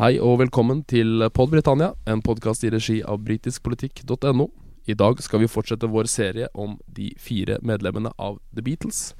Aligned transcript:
Hei 0.00 0.14
og 0.16 0.38
velkommen 0.40 0.78
til 0.88 1.26
Pod 1.36 1.50
Britannia, 1.52 1.90
en 2.08 2.22
podkast 2.24 2.62
i 2.64 2.70
regi 2.72 2.94
av 3.04 3.18
britiskpolitikk.no. 3.20 4.46
I 4.88 4.94
dag 4.96 5.18
skal 5.20 5.42
vi 5.42 5.48
fortsette 5.52 5.90
vår 5.92 6.06
serie 6.08 6.46
om 6.56 6.78
de 6.88 7.10
fire 7.20 7.58
medlemmene 7.60 8.08
av 8.16 8.38
The 8.56 8.64
Beatles. 8.64 9.10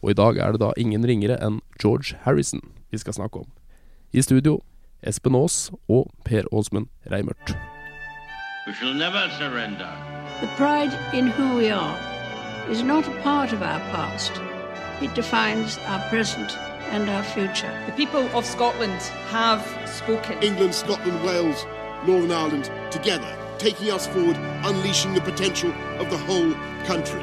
Og 0.00 0.14
i 0.14 0.16
dag 0.16 0.40
er 0.40 0.56
det 0.56 0.62
da 0.62 0.70
ingen 0.80 1.04
ringere 1.04 1.36
enn 1.44 1.58
George 1.76 2.16
Harrison 2.24 2.62
vi 2.88 3.02
skal 3.02 3.18
snakke 3.18 3.42
om. 3.42 3.50
I 4.16 4.24
studio 4.24 4.62
Espen 5.04 5.36
Aas 5.36 5.58
og 5.92 6.08
Per 6.24 6.48
Åsmund 6.48 6.88
Reimert. 7.12 7.52
We 8.64 8.72
shall 8.72 8.96
never 8.96 9.28
surrender. 9.36 9.92
The 10.40 10.48
pride 10.56 10.96
in 11.12 11.28
who 11.36 11.52
we 11.60 11.68
are 11.68 12.00
is 12.72 12.80
not 12.80 13.04
a 13.04 13.20
part 13.20 13.52
of 13.52 13.60
our 13.60 13.84
past. 13.92 14.40
It 15.02 15.14
defines 15.14 15.78
our 15.86 16.00
present 16.10 16.58
and 16.92 17.08
our 17.08 17.22
future. 17.22 17.72
The 17.86 17.92
people 17.92 18.28
of 18.36 18.44
Scotland 18.44 19.00
have 19.30 19.62
spoken. 19.88 20.36
England, 20.42 20.74
Scotland, 20.74 21.24
Wales, 21.24 21.64
Northern 22.06 22.30
Ireland 22.30 22.70
together, 22.90 23.34
taking 23.58 23.90
us 23.90 24.06
forward, 24.06 24.36
unleashing 24.62 25.14
the 25.14 25.22
potential 25.22 25.72
of 25.98 26.10
the 26.10 26.18
whole 26.18 26.52
country. 26.84 27.20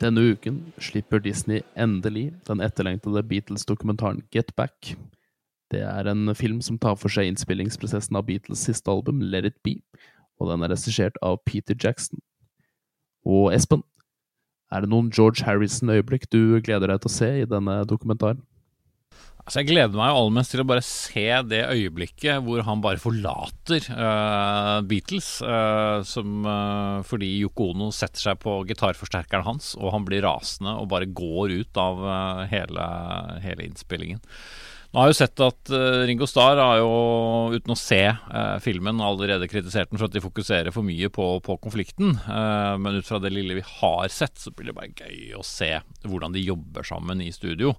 Denne 0.00 0.20
uken 0.20 0.72
slipper 0.78 1.18
Disney 1.18 1.60
endelig 1.76 2.32
den 2.48 2.60
etterlengtede 2.60 3.22
Beatles-dokumentaren 3.22 4.22
Get 4.30 4.56
Back. 4.56 4.96
Det 5.70 5.80
er 5.80 6.08
en 6.08 6.34
film 6.34 6.62
som 6.62 6.78
tar 6.78 6.96
for 6.96 7.12
seg 7.12 7.28
innspillingsprosessen 7.28 8.16
av 8.16 8.24
Beatles' 8.24 8.64
siste 8.70 8.90
album 8.90 9.20
Let 9.20 9.44
It 9.44 9.60
Be, 9.64 9.74
og 10.40 10.48
den 10.48 10.64
er 10.64 10.72
regissert 10.72 11.20
av 11.20 11.42
Peter 11.44 11.76
Jackson. 11.76 12.20
Og 13.26 13.52
Espen, 13.54 13.82
er 14.74 14.82
det 14.82 14.90
noen 14.90 15.12
George 15.14 15.46
Harrison-øyeblikk 15.46 16.28
du 16.32 16.58
gleder 16.64 16.90
deg 16.90 17.02
til 17.02 17.10
å 17.10 17.16
se 17.16 17.32
i 17.42 17.48
denne 17.48 17.80
dokumentaren? 17.88 18.42
Altså 19.46 19.60
Jeg 19.62 19.68
gleder 19.68 19.94
meg 19.94 20.08
jo 20.10 20.18
aller 20.18 20.34
mest 20.34 20.50
til 20.50 20.60
å 20.64 20.66
bare 20.66 20.82
se 20.82 21.26
det 21.46 21.60
øyeblikket 21.70 22.42
hvor 22.42 22.64
han 22.66 22.80
bare 22.82 22.98
forlater 22.98 23.84
uh, 23.94 24.82
Beatles. 24.90 25.36
Uh, 25.38 26.02
som, 26.02 26.40
uh, 26.42 26.98
fordi 27.06 27.28
Yoko 27.44 27.68
Ono 27.70 27.92
setter 27.94 28.24
seg 28.24 28.40
på 28.42 28.56
gitarforsterkeren 28.66 29.46
hans, 29.46 29.76
og 29.78 29.94
han 29.94 30.08
blir 30.08 30.26
rasende 30.26 30.74
og 30.80 30.90
bare 30.90 31.06
går 31.06 31.54
ut 31.60 31.78
av 31.78 32.02
hele, 32.50 32.88
hele 33.46 33.68
innspillingen. 33.68 34.18
Nå 34.96 35.02
har 35.02 35.10
jo 35.10 35.16
sett 35.18 35.40
at 35.44 35.70
Ringo 36.08 36.24
Starr 36.24 36.56
har 36.56 36.78
jo, 36.80 36.92
uten 37.52 37.74
å 37.74 37.76
se 37.76 37.98
filmen, 38.64 39.02
allerede 39.04 39.44
kritisert 39.44 39.90
den 39.90 40.00
for 40.00 40.08
at 40.08 40.14
de 40.14 40.22
fokuserer 40.24 40.72
for 40.72 40.88
mye 40.88 41.10
på, 41.12 41.26
på 41.44 41.58
konflikten. 41.60 42.14
men 42.80 42.96
ut 42.96 43.04
fra 43.04 43.20
det 43.20 43.28
lille 43.34 43.58
vi 43.58 43.66
har 43.66 44.08
sett, 44.08 44.40
så 44.40 44.54
blir 44.56 44.70
det 44.70 44.76
bare 44.78 44.96
gøy 44.96 45.36
å 45.36 45.44
se 45.44 45.68
hvordan 46.00 46.32
de 46.32 46.46
jobber 46.46 46.88
sammen 46.88 47.20
i 47.20 47.28
studio. 47.28 47.74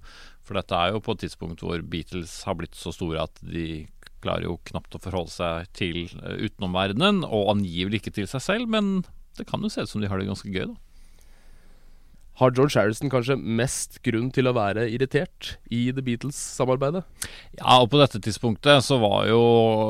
For 0.46 0.62
dette 0.62 0.78
er 0.78 0.94
jo 0.94 1.02
på 1.02 1.18
et 1.18 1.26
tidspunkt 1.26 1.66
hvor 1.66 1.82
Beatles 1.82 2.38
har 2.46 2.60
blitt 2.60 2.78
så 2.78 2.94
store 2.94 3.26
at 3.26 3.42
de 3.42 3.88
klarer 4.24 4.48
jo 4.48 4.58
knapt 4.70 4.96
å 4.98 5.02
forholde 5.02 5.34
seg 5.34 5.70
til 5.78 6.04
uh, 6.22 6.36
utenomverdenen, 6.40 7.24
og 7.26 7.54
angivelig 7.54 8.02
ikke 8.02 8.18
til 8.20 8.30
seg 8.30 8.44
selv, 8.44 8.72
men 8.72 9.02
det 9.38 9.48
kan 9.50 9.62
jo 9.62 9.72
se 9.74 9.86
ut 9.86 9.92
som 9.92 10.04
de 10.04 10.10
har 10.10 10.22
det 10.22 10.30
ganske 10.30 10.52
gøy, 10.54 10.70
da. 10.72 10.78
Har 12.38 12.54
George 12.54 12.78
Harrison 12.78 13.10
kanskje 13.10 13.34
mest 13.38 13.98
grunn 14.06 14.28
til 14.34 14.46
å 14.46 14.54
være 14.54 14.84
irritert 14.94 15.56
i 15.74 15.88
The 15.90 16.04
Beatles-samarbeidet? 16.06 17.02
Ja, 17.58 17.80
og 17.80 17.90
på 17.90 17.98
dette 17.98 18.22
tidspunktet 18.22 18.86
så 18.86 19.00
var 19.02 19.26
jo 19.26 19.40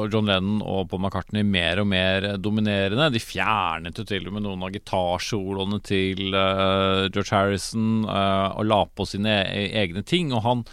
John 0.08 0.32
Lennon 0.32 0.62
og 0.64 0.88
Paul 0.88 1.04
McCartney 1.04 1.44
mer 1.44 1.82
og 1.84 1.90
mer 1.92 2.30
dominerende. 2.40 3.10
De 3.12 3.20
fjernet 3.20 4.00
jo 4.00 4.08
til 4.08 4.30
og 4.30 4.38
med 4.38 4.48
noen 4.48 4.64
av 4.64 4.72
gitarsoloene 4.72 5.82
til 5.84 6.32
uh, 6.32 7.10
George 7.12 7.34
Harrison 7.36 8.06
uh, 8.08 8.56
og 8.56 8.70
la 8.72 8.80
på 8.96 9.10
sine 9.12 9.42
e 9.52 9.68
egne 9.84 10.06
ting. 10.08 10.32
Og 10.32 10.46
han 10.48 10.64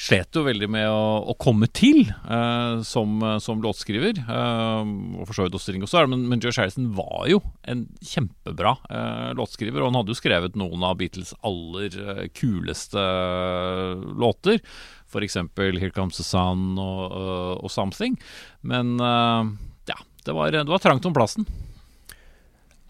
slet 0.00 0.32
jo 0.32 0.44
veldig 0.46 0.68
med 0.72 0.86
å, 0.88 1.28
å 1.28 1.34
komme 1.40 1.68
til 1.76 2.06
uh, 2.24 2.80
som, 2.86 3.20
som, 3.42 3.60
låtskriver. 3.60 4.22
Uh, 4.24 5.20
og 5.20 5.26
for 5.28 5.36
så 5.36 5.44
vidt 5.44 5.58
også 5.58 5.74
Ringo 5.74 5.88
Starr, 5.90 6.08
men, 6.10 6.24
men 6.30 6.40
George 6.40 6.62
Harrison 6.62 6.88
var 6.96 7.26
jo 7.28 7.42
en 7.68 7.84
kjempebra 8.00 8.76
uh, 8.86 9.30
låtskriver. 9.36 9.82
Og 9.82 9.90
han 9.90 10.00
hadde 10.00 10.14
jo 10.14 10.20
skrevet 10.20 10.56
noen 10.60 10.86
av 10.88 10.96
Beatles' 11.00 11.34
aller 11.44 12.30
kuleste 12.36 13.04
låter. 14.20 14.62
F.eks. 15.10 15.36
'Here 15.36 15.92
Comes 15.92 16.16
the 16.16 16.24
Sun' 16.24 16.78
og, 16.80 17.04
og 17.60 17.68
'Something'. 17.68 18.16
Men 18.62 18.94
ja, 19.00 19.98
det 20.24 20.36
var, 20.36 20.54
det 20.54 20.70
var 20.70 20.82
trangt 20.82 21.06
om 21.08 21.16
plassen. 21.16 21.48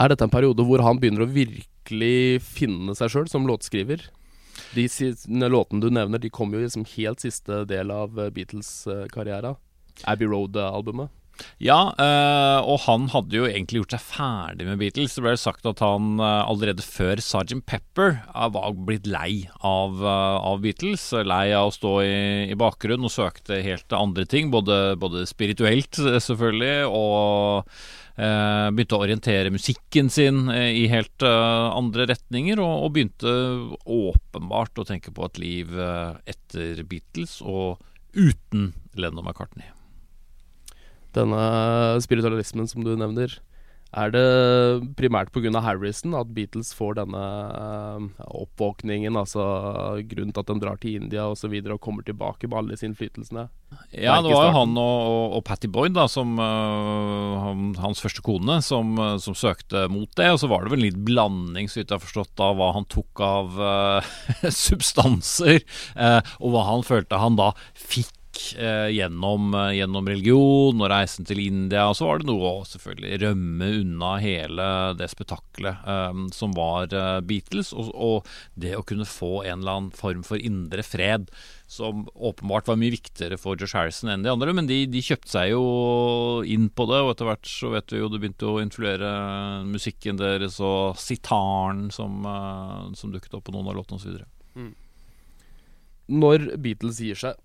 Er 0.01 0.13
dette 0.13 0.25
en 0.25 0.33
periode 0.33 0.65
hvor 0.69 0.85
han 0.85 1.01
begynner 1.01 1.25
å 1.25 1.33
virkelig 1.33 2.41
finne 2.45 2.95
seg 2.97 3.13
sjøl 3.13 3.31
som 3.33 3.49
låtskriver? 3.49 4.05
De 4.75 4.89
låtene 5.49 5.81
du 5.81 5.91
nevner, 5.91 6.19
de 6.19 6.31
kom 6.31 6.55
jo 6.55 6.61
i 6.61 6.67
liksom 6.67 6.87
helt 6.97 7.21
siste 7.21 7.65
del 7.69 7.91
av 7.91 8.19
eh, 8.21 8.31
Beatles-karriera. 8.35 9.57
Abbey 10.05 10.29
Road-albumet. 10.29 11.11
Ja, 11.63 11.93
øh, 11.93 12.69
og 12.73 12.83
han 12.87 13.09
hadde 13.13 13.39
jo 13.39 13.47
egentlig 13.49 13.83
gjort 13.83 13.97
seg 13.97 14.05
ferdig 14.07 14.69
med 14.69 14.81
Beatles. 14.81 15.17
Det 15.17 15.25
ble 15.25 15.37
sagt 15.41 15.69
at 15.69 15.83
han 15.85 16.19
øh, 16.19 16.43
allerede 16.45 16.85
før 16.85 17.23
Sergeant 17.25 17.67
Pepper 17.69 18.21
var 18.55 18.77
blitt 18.77 19.09
lei 19.11 19.47
av, 19.61 20.03
av, 20.05 20.61
Beatles. 20.65 21.11
Lei 21.27 21.47
av 21.57 21.71
å 21.71 21.75
stå 21.75 21.95
i, 22.05 22.21
i 22.51 22.59
bakgrunnen 22.59 23.09
og 23.09 23.15
søkte 23.15 23.63
helt 23.65 23.97
andre 23.97 24.27
ting. 24.29 24.53
Både, 24.53 24.99
både 25.01 25.27
spirituelt, 25.31 25.99
selvfølgelig, 25.99 26.77
og 26.91 27.69
Eh, 28.21 28.69
begynte 28.75 28.99
å 28.99 29.05
orientere 29.07 29.53
musikken 29.55 30.11
sin 30.13 30.51
eh, 30.53 30.75
i 30.83 30.85
helt 30.93 31.25
eh, 31.25 31.69
andre 31.73 32.05
retninger, 32.11 32.61
og, 32.61 32.85
og, 32.85 32.93
begynte 32.97 33.33
åpenbart 33.87 34.81
å 34.83 34.85
tenke 34.89 35.15
på 35.15 35.25
et 35.25 35.41
liv 35.41 35.73
etter 36.29 36.83
Beatles 36.91 37.39
og 37.41 37.81
uten 38.13 38.73
Lennon 38.99 39.25
McCartney. 39.25 39.71
Denne 41.17 41.45
spiritualismen 42.05 42.69
som 42.71 42.85
du 42.87 42.93
nevner, 42.99 43.39
er 43.91 44.13
det 44.15 44.27
primært 44.99 45.33
pga. 45.35 45.51
Harrison 45.65 46.15
at 46.15 46.31
Beatles 46.35 46.71
får 46.77 46.95
denne 47.01 47.21
uh, 47.21 48.05
oppvåkningen, 48.39 49.17
altså 49.19 49.43
grunnen 50.07 50.35
til 50.35 50.45
at 50.45 50.51
de 50.53 50.63
drar 50.63 50.79
til 50.79 51.01
India 51.01 51.25
osv. 51.27 51.33
Og, 51.33 51.41
så 51.41 51.51
videre, 51.51 51.75
og 51.75 51.83
kommer 51.83 52.07
tilbake 52.07 52.47
med 52.47 52.59
alle 52.59 52.77
disse 52.77 52.87
innflytelsene? 52.87 53.49
Ja, 53.95 54.19
det 54.23 54.33
var 54.35 54.49
jo 54.49 54.55
han 54.55 54.77
og, 54.79 55.09
og, 55.11 55.35
og 55.39 55.45
Patty 55.47 55.71
Boyd, 55.71 55.97
da, 55.99 56.07
som 56.11 56.39
uh, 56.39 57.51
hans 57.83 58.03
første 58.03 58.23
kone, 58.27 58.61
som, 58.67 58.95
uh, 59.01 59.17
som, 59.23 59.35
søkte 59.35 59.89
mot 59.91 60.11
det. 60.21 60.31
Og 60.37 60.41
så 60.43 60.51
var 60.51 60.63
det 60.63 60.75
vel 60.75 60.85
en 60.85 60.89
litt 60.91 61.03
blanding, 61.11 61.71
så 61.71 61.81
vidt 61.81 61.91
jeg 61.91 61.99
har 61.99 62.07
forstått, 62.07 62.37
av 62.47 62.61
hva 62.61 62.71
han 62.79 62.87
tok 62.91 63.25
av 63.27 63.61
substanser, 64.63 65.65
og 66.39 66.55
hva 66.55 66.65
han 66.69 66.87
følte 66.87 67.19
han 67.19 67.39
da 67.41 67.51
fikk 67.75 68.15
eh, 68.57 68.89
gjennom, 68.95 69.55
eh, 69.55 69.77
gjennom, 69.79 70.09
religion 70.09 70.81
og 70.81 70.91
reisen 70.93 71.27
til 71.29 71.41
India. 71.43 71.89
Og 71.91 71.97
så 71.99 72.07
var 72.09 72.21
det 72.21 72.29
noe 72.31 72.53
å 72.61 72.67
selvfølgelig 72.69 73.21
rømme 73.25 73.71
unna 73.81 74.11
hele 74.23 74.67
det 74.99 75.11
spetakkelet 75.13 75.87
eh, 75.95 76.21
som 76.37 76.55
var 76.57 76.91
Beatles. 77.27 77.73
Og, 77.73 77.91
og, 77.95 78.29
det 78.55 78.77
å 78.77 78.85
kunne 78.87 79.09
få 79.09 79.43
en 79.45 79.61
eller 79.61 79.79
annen 79.79 79.97
form 79.97 80.23
for 80.27 80.41
indre 80.41 80.85
fred, 80.87 81.31
som 81.71 82.07
åpenbart 82.15 82.67
var 82.67 82.79
mye 82.81 82.97
viktigere 82.97 83.39
for 83.39 83.59
Josh 83.59 83.77
Harrison 83.79 84.11
enn 84.11 84.25
de 84.27 84.33
andre. 84.33 84.55
Men 84.57 84.71
de, 84.71 84.83
de 84.91 85.05
kjøpte 85.05 85.35
seg 85.35 85.53
jo 85.53 85.65
inn 86.43 86.69
på 86.75 86.89
det, 86.91 87.03
og 87.05 87.13
etter 87.15 87.31
hvert 87.31 87.51
så 87.51 87.75
vet 87.75 87.91
du 87.91 88.01
jo 88.01 88.11
det 88.11 88.23
begynte 88.23 88.51
å 88.51 88.61
influere 88.63 89.13
musikken 89.69 90.19
deres 90.21 90.59
og 90.65 90.99
sitaren 90.99 91.89
som, 91.95 92.27
som 92.99 93.15
dukket 93.15 93.39
opp 93.39 93.47
på 93.49 93.55
noen 93.55 93.71
av 93.71 93.79
låtene 93.79 94.01
osv. 94.03 94.25
Mm. 94.59 94.75
Når 96.11 96.51
Beatles 96.59 96.99
gir 97.05 97.19
seg 97.19 97.39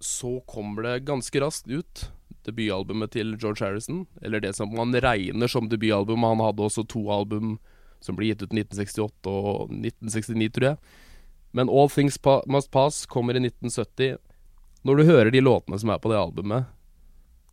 så 0.00 0.40
kommer 0.48 0.82
det 0.82 1.06
ganske 1.08 1.40
raskt 1.40 1.68
ut 1.68 2.08
debutalbumet 2.48 3.12
til 3.12 3.34
George 3.36 3.64
Harrison. 3.64 4.06
Eller 4.22 4.40
det 4.40 4.54
som 4.56 4.72
man 4.74 4.94
regner 4.96 5.50
som 5.50 5.68
debutalbum. 5.68 6.24
Han 6.24 6.40
hadde 6.40 6.64
også 6.64 6.86
to 6.88 7.04
album 7.12 7.58
som 8.00 8.16
ble 8.16 8.30
gitt 8.30 8.42
ut 8.42 8.54
i 8.54 8.62
1968 8.62 9.28
og 9.28 9.74
1969, 9.76 10.50
tror 10.56 10.68
jeg. 10.70 10.80
Men 11.52 11.68
All 11.68 11.90
Things 11.92 12.16
Must 12.46 12.70
Pass 12.72 13.04
kommer 13.06 13.36
i 13.36 13.42
1970. 13.44 14.16
Når 14.82 14.96
du 14.96 15.04
hører 15.04 15.30
de 15.34 15.42
låtene 15.44 15.78
som 15.78 15.92
er 15.92 16.00
på 16.00 16.12
det 16.12 16.20
albumet, 16.20 16.70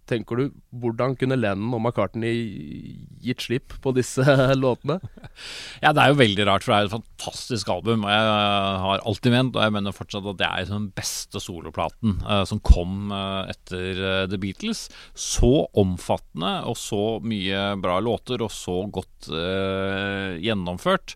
tenker 0.10 0.40
du 0.40 0.46
hvordan 0.82 1.16
kunne 1.20 1.38
Lennon 1.40 1.76
og 1.78 1.82
McCartney 1.82 2.38
gitt 3.24 3.44
slipp 3.46 3.76
på 3.84 3.94
disse 3.96 4.24
låtene? 4.64 5.00
Ja, 5.84 5.92
det 5.92 6.04
er 6.04 6.14
jo 6.14 6.20
veldig 6.22 6.48
rart, 6.50 6.66
for 6.66 6.74
det 6.74 6.80
er 6.80 6.90
et 6.90 6.96
fantastisk 6.96 7.72
album. 7.74 8.06
Og 8.08 8.14
jeg 8.14 8.30
har 8.86 9.04
alltid 9.12 9.36
ment, 9.36 9.58
og 9.58 9.68
jeg 9.68 9.76
mener 9.78 9.96
fortsatt 9.96 10.30
at 10.34 10.40
det 10.42 10.50
er 10.50 10.70
den 10.72 10.90
beste 10.98 11.42
soloplaten 11.44 12.18
uh, 12.24 12.44
som 12.48 12.62
kom 12.66 13.12
uh, 13.14 13.44
etter 13.52 14.02
uh, 14.02 14.24
The 14.32 14.40
Beatles. 14.42 14.88
Så 15.18 15.52
omfattende 15.78 16.54
og 16.70 16.78
så 16.80 17.04
mye 17.24 17.70
bra 17.82 18.00
låter, 18.04 18.42
og 18.44 18.54
så 18.54 18.84
godt 18.94 19.28
gjennomført. 19.28 21.16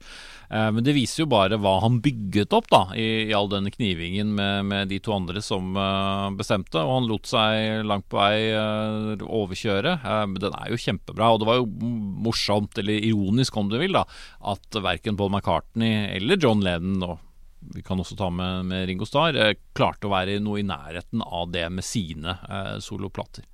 Eh, 0.51 0.68
men 0.75 0.83
det 0.83 0.95
viser 0.98 1.24
jo 1.24 1.30
bare 1.31 1.59
hva 1.62 1.77
han 1.83 2.01
bygget 2.03 2.53
opp 2.57 2.68
da 2.71 2.81
i, 3.00 3.30
i 3.30 3.33
all 3.36 3.48
denne 3.51 3.71
knivingen 3.71 4.33
med, 4.36 4.68
med, 4.68 4.92
de 4.92 5.00
to 5.03 5.15
andre 5.15 5.42
som 5.45 5.71
uh, 5.80 6.27
bestemte. 6.36 6.81
Og 6.81 6.94
han 6.98 7.09
lot 7.09 7.31
seg 7.31 7.86
langt 7.88 8.09
på 8.12 8.19
vei 8.19 8.51
uh, 8.51 9.15
overkjøre. 9.25 9.98
Men 10.03 10.38
den 10.44 10.59
er 10.59 10.71
jo 10.74 10.81
kjempebra. 10.81 11.31
Og 11.31 11.42
det 11.42 11.50
var 11.50 11.62
jo 11.62 11.92
morsomt, 12.27 12.77
eller 12.81 13.00
ironisk 13.00 13.57
om 13.57 13.71
du 13.71 13.80
vil, 13.81 13.95
da 13.95 14.06
at 14.51 14.81
verken 14.83 15.18
Paul 15.19 15.31
McCartney 15.31 16.07
eller 16.18 16.39
John 16.42 16.63
Lennon 16.65 17.03
og 17.06 17.19
vi 17.62 17.81
kan 17.86 18.00
også 18.00 18.15
ta 18.18 18.30
med, 18.30 18.65
med 18.65 18.88
Ringo 18.89 19.06
Starr, 19.06 19.38
eh, 19.38 19.53
klarte 19.77 20.09
å 20.09 20.13
være 20.13 20.39
noe 20.42 20.62
i 20.62 20.65
nærheten 20.65 21.21
av 21.21 21.51
det 21.53 21.68
med 21.69 21.86
sine 21.86 22.36
eh, 22.50 22.77
soloplater. 22.81 23.45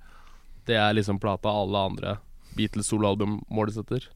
Det 0.68 0.78
er 0.80 0.96
liksom 0.96 1.20
plata 1.20 1.52
alle 1.52 1.82
andre 1.90 2.14
Beatles-soloalbum 2.56 3.42
målsetter. 3.52 4.08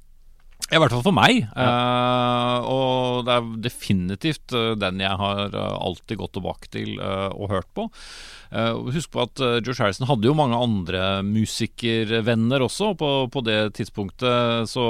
I 0.71 0.79
hvert 0.81 0.95
fall 0.95 1.05
for 1.05 1.17
meg. 1.17 1.43
Eh, 1.53 2.69
og 2.71 3.27
det 3.27 3.35
er 3.35 3.49
definitivt 3.67 4.55
eh, 4.57 4.73
den 4.81 5.03
jeg 5.03 5.19
har 5.21 5.51
eh, 5.51 5.75
alltid 5.89 6.21
gått 6.23 6.37
tilbake 6.39 6.71
til 6.73 6.95
uh, 7.01 7.29
og 7.35 7.51
hørt 7.53 7.69
på. 7.77 7.89
Uh, 8.53 8.89
husk 8.93 9.13
på 9.15 9.23
at 9.23 9.41
George 9.41 9.81
Harrison 9.81 10.07
hadde 10.09 10.29
jo 10.29 10.35
mange 10.37 10.57
andre 10.57 11.21
musikervenner 11.25 12.65
også. 12.65 12.93
På, 13.01 13.11
på 13.33 13.43
det 13.45 13.75
tidspunktet 13.79 14.69
så 14.71 14.87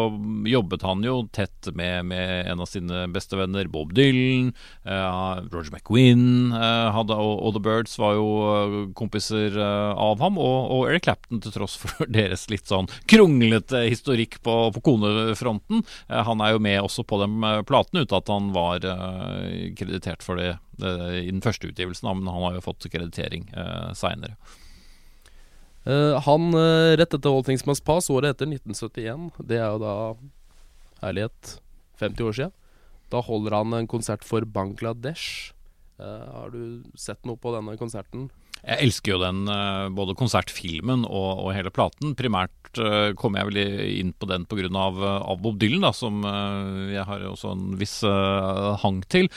jobbet 0.51 0.87
han 0.87 1.03
jo 1.07 1.21
tett 1.35 1.71
med, 1.79 2.09
med 2.11 2.51
en 2.51 2.63
av 2.63 2.71
sine 2.71 3.05
beste 3.15 3.39
venner, 3.39 3.71
Bob 3.71 3.95
Dylan. 3.95 4.51
Roger 4.83 5.71
McQueen 5.71 6.51
hadde, 6.53 7.15
og, 7.15 7.37
og 7.39 7.55
The 7.55 7.63
Birds 7.63 7.95
var 8.03 8.19
jo 8.19 8.83
kompiser 8.99 9.55
av 9.63 10.23
ham. 10.23 10.41
Og, 10.43 10.59
og 10.75 10.91
Eric 10.91 11.07
Clapton, 11.07 11.43
til 11.43 11.55
tross 11.55 11.79
for 11.79 12.11
deres 12.19 12.49
litt 12.51 12.67
sånn 12.71 12.91
kronglete 13.11 13.85
historikk 13.87 14.41
på, 14.43 14.59
på 14.75 14.85
konefronten. 14.91 15.62
Eh, 15.71 16.23
han 16.27 16.43
er 16.45 16.55
jo 16.55 16.63
med 16.63 16.81
også 16.83 17.05
på 17.07 17.21
de 17.23 17.29
platen, 17.31 17.67
platene, 17.69 18.03
uten 18.05 18.19
at 18.19 18.33
han 18.33 18.51
var 18.57 18.89
eh, 18.89 19.71
kreditert 19.79 20.25
for 20.25 20.41
det 20.41 20.57
eh, 20.83 21.23
i 21.23 21.31
den 21.31 21.45
første 21.45 21.71
utgivelsen, 21.71 22.11
men 22.19 22.33
han 22.33 22.49
har 22.49 22.59
jo 22.59 22.67
fått 22.67 22.91
kreditering 22.93 23.49
uh, 23.57 23.93
seinere. 23.97 24.37
Eh, 25.85 26.21
han 26.27 26.55
eh, 26.55 26.95
rett 26.97 27.15
etter 27.15 27.31
All 27.31 27.77
Pass, 27.85 28.11
året 28.11 28.37
etter 28.37 28.47
1971, 28.47 29.31
det 29.43 29.59
er 29.59 29.73
jo 29.75 29.81
da 29.83 29.95
herlighet 31.03 31.57
50 31.99 32.29
år 32.29 32.37
siden. 32.39 32.55
Da 33.11 33.21
holder 33.21 33.59
han 33.59 33.75
en 33.77 33.91
konsert 33.91 34.23
for 34.25 34.47
Bangladesh. 34.47 35.53
Eh, 35.99 36.29
har 36.37 36.55
du 36.55 36.85
sett 36.95 37.27
noe 37.27 37.37
på 37.37 37.53
denne 37.55 37.75
konserten? 37.81 38.31
Jeg 38.63 38.87
elsker 38.87 39.17
jo 39.17 39.23
den, 39.23 39.43
eh, 39.51 39.89
både 39.91 40.15
konsertfilmen 40.19 41.03
og, 41.09 41.31
og 41.43 41.55
hele 41.57 41.73
platen. 41.75 42.15
Primært 42.19 42.53
kom 42.73 43.17
kommer 43.21 43.43
jeg 43.43 43.49
vel 43.51 43.91
inn 44.01 44.13
på 44.17 44.29
den 44.31 44.47
pga. 44.49 44.69
Av 44.81 45.41
Bob 45.43 45.59
Dylan, 45.61 45.83
da, 45.85 45.93
som 45.93 46.23
eh, 46.25 46.95
jeg 46.95 47.05
har 47.09 47.27
også 47.29 47.53
en 47.53 47.77
viss 47.81 47.99
eh, 48.07 48.69
hang 48.83 49.03
til. 49.13 49.29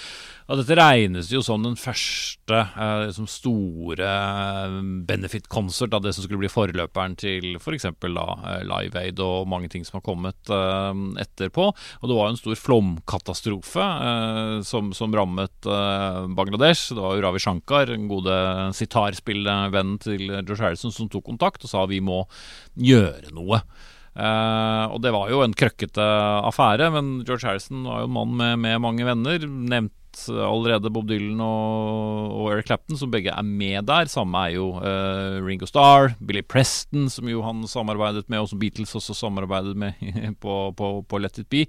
Og 0.45 0.59
dette 0.59 0.75
regnes 0.77 1.31
jo 1.33 1.39
som 1.41 1.63
den 1.65 1.77
første 1.79 2.59
eh, 2.61 3.05
liksom 3.07 3.25
store 3.29 4.05
eh, 4.05 4.75
benefit-konsert 5.09 5.95
av 5.97 6.03
det 6.05 6.13
som 6.13 6.25
skulle 6.25 6.43
bli 6.43 6.51
forløperen 6.51 7.15
til 7.17 7.55
f.eks. 7.57 7.87
For 7.97 8.13
da 8.13 8.25
eh, 8.51 8.61
Live 8.69 9.01
Aid 9.01 9.21
og 9.25 9.49
mange 9.49 9.71
ting 9.73 9.87
som 9.87 9.97
har 9.97 10.05
kommet 10.05 10.53
eh, 10.53 11.01
etterpå. 11.23 11.65
Og 11.73 12.05
det 12.05 12.19
var 12.19 12.29
jo 12.29 12.35
en 12.35 12.41
stor 12.43 12.61
flomkatastrofe 12.61 13.89
eh, 14.11 14.59
som, 14.69 14.93
som 14.93 15.17
rammet 15.17 15.65
eh, 15.65 16.21
Bangladesh. 16.37 16.93
Det 16.93 17.01
var 17.01 17.17
jo 17.17 17.25
Ravi 17.25 17.41
Shankar, 17.41 17.89
den 17.89 18.05
gode 18.11 18.37
sitarspillvennen 18.77 19.73
vennen 19.73 19.99
til 20.01 20.27
George 20.29 20.61
Harrison, 20.61 20.93
som 20.93 21.09
tok 21.09 21.25
kontakt 21.25 21.65
og 21.65 21.73
sa 21.73 21.89
vi 21.89 22.03
må 22.05 22.21
gjøre 22.77 23.33
noe. 23.33 23.63
Uh, 24.15 24.87
og 24.95 25.01
det 25.03 25.11
var 25.11 25.27
jo 25.27 25.41
en 25.43 25.51
krøkkete 25.57 26.03
affære, 26.47 26.87
men 26.93 27.17
George 27.27 27.49
Harrison 27.49 27.83
var 27.83 27.99
jo 27.99 28.07
en 28.07 28.13
mann 28.15 28.35
med, 28.39 28.61
med 28.63 28.79
mange 28.79 29.07
venner. 29.07 29.43
Nevnt 30.15 30.39
allerede 30.39 30.91
Bob 30.91 31.07
Dylan 31.09 31.39
og, 31.43 32.31
og 32.31 32.51
Eric 32.53 32.67
Clapton, 32.69 32.97
som 32.97 33.11
begge 33.11 33.31
er 33.33 33.43
med 33.43 33.85
der. 33.87 34.07
Samme 34.07 34.37
er 34.47 34.55
jo 34.55 34.69
uh, 34.79 35.43
Ringo 35.43 35.67
Starr, 35.67 36.15
Billy 36.19 36.41
Preston, 36.41 37.09
som 37.09 37.27
jo 37.27 37.41
han 37.43 37.65
samarbeidet 37.67 38.29
med, 38.29 38.39
og 38.39 38.49
som 38.49 38.59
Beatles 38.59 38.95
også 38.95 39.15
samarbeidet 39.15 39.75
med 39.75 39.93
på, 40.43 40.71
på, 40.77 41.03
på 41.07 41.19
Let 41.19 41.39
It 41.39 41.49
Be. 41.49 41.65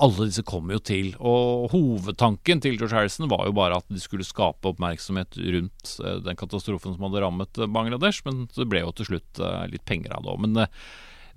Alle 0.00 0.30
disse 0.30 0.44
kom 0.46 0.70
jo 0.70 0.78
til. 0.78 1.12
Og 1.18 1.70
hovedtanken 1.74 2.62
til 2.62 2.78
George 2.78 2.96
Harrison 2.96 3.28
var 3.30 3.46
jo 3.46 3.56
bare 3.56 3.80
at 3.80 3.90
de 3.90 4.00
skulle 4.00 4.24
skape 4.24 4.70
oppmerksomhet 4.70 5.36
rundt 5.36 5.94
uh, 6.00 6.18
den 6.24 6.38
katastrofen 6.38 6.94
som 6.96 7.08
hadde 7.08 7.24
rammet 7.24 7.60
eh, 7.60 7.70
Bangladesh, 7.70 8.24
men 8.26 8.46
det 8.54 8.68
ble 8.70 8.84
jo 8.84 8.94
til 8.96 9.14
slutt 9.14 9.42
uh, 9.42 9.66
litt 9.70 9.84
penger 9.88 10.14
av 10.16 10.24
det 10.24 10.34
òg. 10.34 10.44
Men 10.46 10.64
eh, 10.64 10.82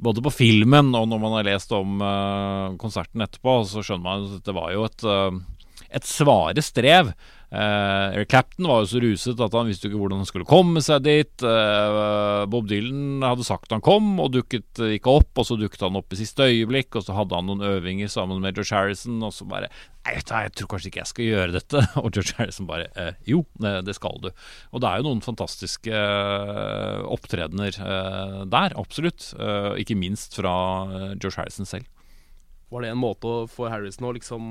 både 0.03 0.23
på 0.25 0.31
filmen 0.33 0.93
og 0.97 1.07
når 1.09 1.21
man 1.21 1.35
har 1.37 1.47
lest 1.47 1.73
om 1.75 2.01
uh, 2.01 2.73
konserten 2.81 3.23
etterpå, 3.23 3.59
så 3.69 3.83
skjønner 3.85 4.05
man 4.05 4.25
at 4.37 4.47
det 4.47 4.55
var 4.55 4.71
jo 4.73 4.85
et, 4.87 5.05
eh, 5.05 5.37
et 5.93 6.07
svare 6.07 6.63
strev. 6.65 7.13
Uh, 7.53 8.09
Eric 8.17 8.31
Clapton 8.31 8.65
var 8.65 8.79
jo 8.81 8.87
så 8.89 8.99
ruset 9.03 9.41
at 9.45 9.53
han 9.53 9.67
visste 9.69 9.85
ikke 9.85 9.99
hvordan 10.01 10.23
han 10.23 10.29
skulle 10.29 10.47
komme 10.49 10.81
seg 10.81 11.03
dit. 11.05 11.45
Uh, 11.45 12.47
Bob 12.49 12.65
Dylan 12.69 13.21
hadde 13.21 13.45
sagt 13.45 13.75
han 13.75 13.83
kom, 13.85 14.15
og 14.23 14.31
dukket 14.33 14.81
ikke 14.95 15.13
opp. 15.21 15.29
Og 15.37 15.45
så 15.45 15.57
dukket 15.59 15.85
han 15.85 15.99
opp 15.99 16.15
i 16.15 16.19
siste 16.23 16.47
øyeblikk, 16.49 16.97
og 16.97 17.05
så 17.05 17.17
hadde 17.17 17.37
han 17.37 17.51
noen 17.51 17.61
øvinger 17.75 18.09
sammen 18.09 18.41
med 18.41 18.57
George 18.57 18.73
Harrison, 18.73 19.21
og 19.21 19.35
så 19.35 19.49
bare 19.49 19.69
Nei, 20.03 20.17
jeg 20.19 20.51
tror 20.59 20.67
kanskje 20.67 20.89
ikke 20.89 20.99
jeg 20.99 21.09
skal 21.13 21.27
gjøre 21.29 21.53
dette. 21.53 21.79
Og 22.01 22.09
George 22.11 22.33
Harrison 22.35 22.67
bare 22.67 22.89
eh, 22.99 23.13
Jo, 23.23 23.45
det, 23.55 23.93
skal 23.95 24.17
du. 24.19 24.33
Og 24.75 24.83
det 24.83 24.89
er 24.89 24.99
jo 24.99 25.05
noen 25.05 25.23
fantastiske 25.23 25.95
eh, 25.95 27.05
opptredener 27.07 27.77
der, 28.51 28.75
absolutt. 28.75 29.29
Ikke 29.79 29.95
minst 29.95 30.35
fra 30.35 30.51
George 31.15 31.37
Harrison 31.39 31.69
selv. 31.69 31.87
Var 32.73 32.81
det 32.85 32.91
en 32.93 33.01
måte 33.01 33.29
å- 33.29 33.47
for 33.49 33.69
Harrison 33.69 34.09
å 34.09 34.13
liksom 34.17 34.43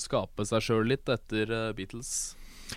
skape 0.00 0.46
seg 0.48 0.64
sjøl 0.64 0.86
litt 0.88 1.08
etter 1.12 1.50
eh, 1.52 1.72
Beatles? 1.76 2.12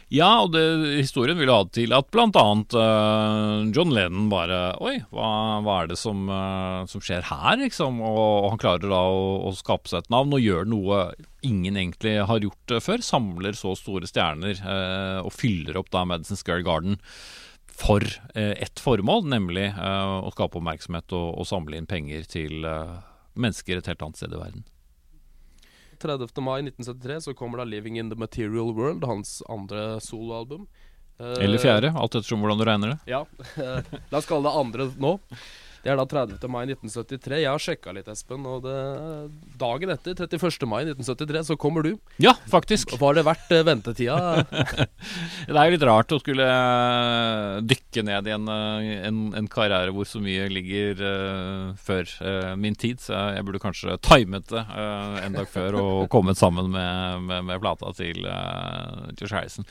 Ja, 0.09 0.41
og 0.41 0.55
det, 0.55 0.61
historien 0.97 1.37
vil 1.37 1.51
ha 1.53 1.59
det 1.67 1.75
til 1.77 1.91
at 1.93 2.07
blant 2.09 2.33
annet 2.39 2.73
eh, 2.73 3.59
John 3.75 3.91
Lennon 3.93 4.25
bare 4.31 4.57
Oi, 4.81 4.95
hva, 5.13 5.27
hva 5.61 5.75
er 5.83 5.91
det 5.91 5.99
som, 6.01 6.23
uh, 6.33 6.81
som 6.89 7.03
skjer 7.03 7.27
her, 7.29 7.59
liksom? 7.61 7.99
Og 8.01 8.49
han 8.49 8.61
klarer 8.63 8.89
da 8.89 9.03
å, 9.05 9.21
å 9.45 9.53
skape 9.53 9.91
seg 9.91 10.01
et 10.01 10.09
navn 10.13 10.33
og 10.33 10.41
gjør 10.41 10.65
noe 10.71 11.03
ingen 11.45 11.77
egentlig 11.77 12.15
har 12.25 12.41
gjort 12.41 12.75
før. 12.81 13.05
Samler 13.05 13.53
så 13.59 13.75
store 13.77 14.09
stjerner 14.09 14.57
uh, 14.65 15.21
og 15.21 15.31
fyller 15.37 15.77
opp 15.77 15.93
da 15.93 16.01
Madison 16.09 16.41
Square 16.41 16.65
Garden 16.65 16.97
for 17.73 18.01
uh, 18.01 18.53
ett 18.57 18.81
formål, 18.81 19.27
nemlig 19.29 19.69
uh, 19.77 20.25
å 20.25 20.33
skape 20.33 20.57
oppmerksomhet 20.57 21.13
og, 21.13 21.37
og 21.37 21.49
samle 21.53 21.77
inn 21.77 21.89
penger 21.89 22.25
til 22.29 22.65
eh, 22.65 22.97
mennesker 23.33 23.77
et 23.77 23.87
helt 23.87 24.01
annet 24.01 24.17
sted 24.19 24.33
i 24.33 24.39
verden. 24.39 24.63
30. 26.03 26.41
mai 26.43 26.61
1973 26.61 27.21
så 27.21 27.33
kommer 27.33 27.57
da 27.57 27.63
'Living 27.63 27.97
in 27.99 28.09
the 28.09 28.19
Material 28.19 28.73
World', 28.75 29.05
hans 29.05 29.41
andre 29.49 29.99
soloalbum. 30.01 30.67
Eh, 31.19 31.43
Eller 31.45 31.57
fjerde, 31.57 31.93
alt 31.95 32.15
ettersom 32.15 32.41
hvordan 32.41 32.59
du 32.59 32.65
regner 32.65 32.87
det. 32.93 32.99
Ja. 33.05 33.25
La 34.11 34.17
oss 34.17 34.25
kalle 34.25 34.49
det 34.49 34.57
andre 34.59 34.89
nå. 34.97 35.19
Det 35.83 35.91
er 35.91 35.97
da 35.99 36.05
30. 36.07 36.45
mai 36.47 36.61
1973. 36.63 37.41
Jeg 37.41 37.49
har 37.51 37.59
sjekka 37.59 37.91
litt, 37.91 38.07
Espen, 38.07 38.45
og 38.47 38.61
det, 38.63 38.75
dagen 39.59 39.91
etter, 39.91 40.15
31. 40.15 40.63
mai 40.71 40.85
1973, 40.85 41.41
så 41.49 41.57
kommer 41.59 41.83
du. 41.83 41.97
Ja, 42.23 42.31
faktisk. 42.47 42.93
Var 43.01 43.17
det 43.17 43.25
verdt 43.27 43.51
eh, 43.51 43.65
ventetida? 43.67 44.15
Det 45.43 45.57
er 45.59 45.67
jo 45.67 45.73
litt 45.73 45.83
rart 45.83 46.15
å 46.15 46.21
skulle 46.21 46.47
eh, 46.47 47.57
dykke 47.67 48.05
ned 48.07 48.31
i 48.31 48.35
en, 48.37 48.47
eh, 48.47 48.93
en, 49.09 49.19
en 49.35 49.51
karriere 49.51 49.91
hvor 49.91 50.07
så 50.07 50.23
mye 50.23 50.47
ligger 50.53 51.03
uh, 51.03 51.75
før 51.75 52.07
uh, 52.23 52.53
min 52.55 52.79
tid, 52.79 53.03
så 53.03 53.33
jeg 53.35 53.43
burde 53.43 53.61
kanskje 53.63 53.99
timet 54.07 54.47
det 54.53 54.63
uh, 54.63 55.19
en 55.19 55.35
dag 55.35 55.51
før 55.51 55.81
og 55.81 56.07
kommet 56.13 56.39
sammen 56.39 56.71
med, 56.71 57.27
med, 57.27 57.49
med 57.51 57.63
plata 57.63 57.91
til 57.99 58.23
George 58.23 59.33
Harrison. 59.35 59.67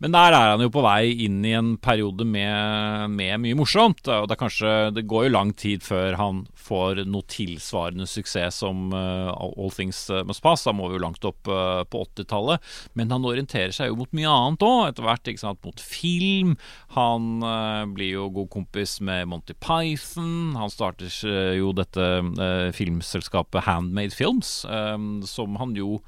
Men 0.00 0.14
der 0.14 0.34
er 0.36 0.52
han 0.54 0.64
jo 0.64 0.70
på 0.72 0.82
vei 0.84 1.12
inn 1.26 1.42
i 1.44 1.54
en 1.56 1.74
periode 1.80 2.24
med, 2.24 3.12
med 3.12 3.42
mye 3.44 3.58
morsomt. 3.58 4.02
Og 4.08 4.28
det, 4.30 4.38
kanskje, 4.40 4.90
det 4.96 5.06
går 5.10 5.28
jo 5.28 5.34
lang 5.34 5.52
tid 5.52 5.84
før 5.84 6.18
han 6.20 6.44
får 6.56 7.04
noe 7.08 7.26
tilsvarende 7.30 8.08
suksess 8.08 8.62
som 8.62 8.90
uh, 8.94 9.30
All 9.36 9.72
Things 9.74 10.06
Must 10.28 10.42
Pass. 10.44 10.64
Da 10.66 10.74
må 10.76 10.88
vi 10.88 10.98
jo 10.98 11.04
langt 11.04 11.24
opp 11.28 11.50
uh, 11.52 11.82
på 11.84 12.04
80-tallet. 12.08 12.64
Men 12.98 13.12
han 13.12 13.28
orienterer 13.28 13.76
seg 13.76 13.92
jo 13.92 14.00
mot 14.00 14.16
mye 14.16 14.32
annet 14.32 14.66
òg, 14.66 14.82
etter 14.90 15.06
hvert. 15.06 15.32
ikke 15.32 15.44
sant, 15.44 15.60
Mot 15.60 15.82
film. 15.84 16.56
Han 16.96 17.44
uh, 17.44 17.84
blir 17.92 18.16
jo 18.16 18.30
god 18.40 18.50
kompis 18.56 18.98
med 19.04 19.28
Monty 19.28 19.54
Python. 19.60 20.56
Han 20.56 20.72
starter 20.72 21.10
eh, 21.28 21.54
jo 21.58 21.72
dette 21.76 22.06
eh, 22.46 22.68
filmselskapet 22.76 23.66
Handmade 23.66 24.16
Films, 24.16 24.64
eh, 24.64 24.98
som 25.26 25.56
han 25.60 25.76
jo 25.78 26.00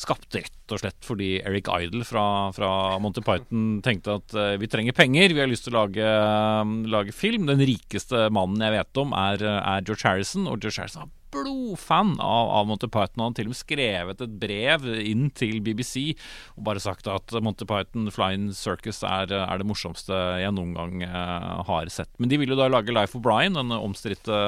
skapt 0.00 0.34
rett 0.38 0.72
og 0.72 0.80
slett 0.80 1.04
fordi 1.04 1.30
Eric 1.44 1.68
Idle 1.70 2.06
fra, 2.06 2.24
fra 2.56 2.70
Monty 3.02 3.22
Python 3.26 3.80
tenkte 3.84 4.16
at 4.20 4.36
uh, 4.36 4.54
vi 4.60 4.68
trenger 4.70 4.96
penger, 4.96 5.34
vi 5.34 5.42
har 5.42 5.50
lyst 5.50 5.66
til 5.66 5.74
å 5.74 5.82
lage, 5.82 6.04
uh, 6.04 6.64
lage 6.90 7.14
film. 7.16 7.48
Den 7.50 7.62
rikeste 7.62 8.28
mannen 8.34 8.62
jeg 8.64 8.76
vet 8.78 9.02
om, 9.02 9.14
er, 9.16 9.42
eh, 9.44 9.58
er 9.74 9.86
George 9.86 10.06
Harrison, 10.06 10.46
og 10.48 10.60
George 10.62 10.80
Harrison 10.80 11.04
er 11.06 11.19
blodfan 11.30 12.16
av, 12.20 12.50
av 12.50 12.66
Monty 12.66 12.88
Python. 12.88 13.22
Han 13.22 13.30
har 13.30 13.36
til 13.38 13.48
og 13.48 13.54
med 13.54 13.60
skrevet 13.60 14.24
et 14.24 14.36
brev 14.42 14.86
inn 14.98 15.28
til 15.36 15.60
BBC 15.64 16.14
og 16.56 16.64
bare 16.66 16.82
sagt 16.82 17.08
at 17.10 17.34
Monty 17.42 17.66
Python 17.68 18.10
Flying 18.12 18.50
Circus 18.56 19.02
er, 19.06 19.30
er 19.30 19.60
det 19.60 19.68
morsomste 19.68 20.16
jeg 20.42 20.54
noen 20.56 20.74
gang 20.76 21.04
uh, 21.06 21.62
har 21.68 21.90
sett. 21.92 22.10
Men 22.18 22.32
de 22.32 22.40
ville 22.40 22.56
jo 22.56 22.60
da 22.60 22.70
lage 22.70 22.94
Life 22.94 23.18
of 23.18 23.24
Brian, 23.24 23.58
den 23.58 23.72
omstridte 23.74 24.40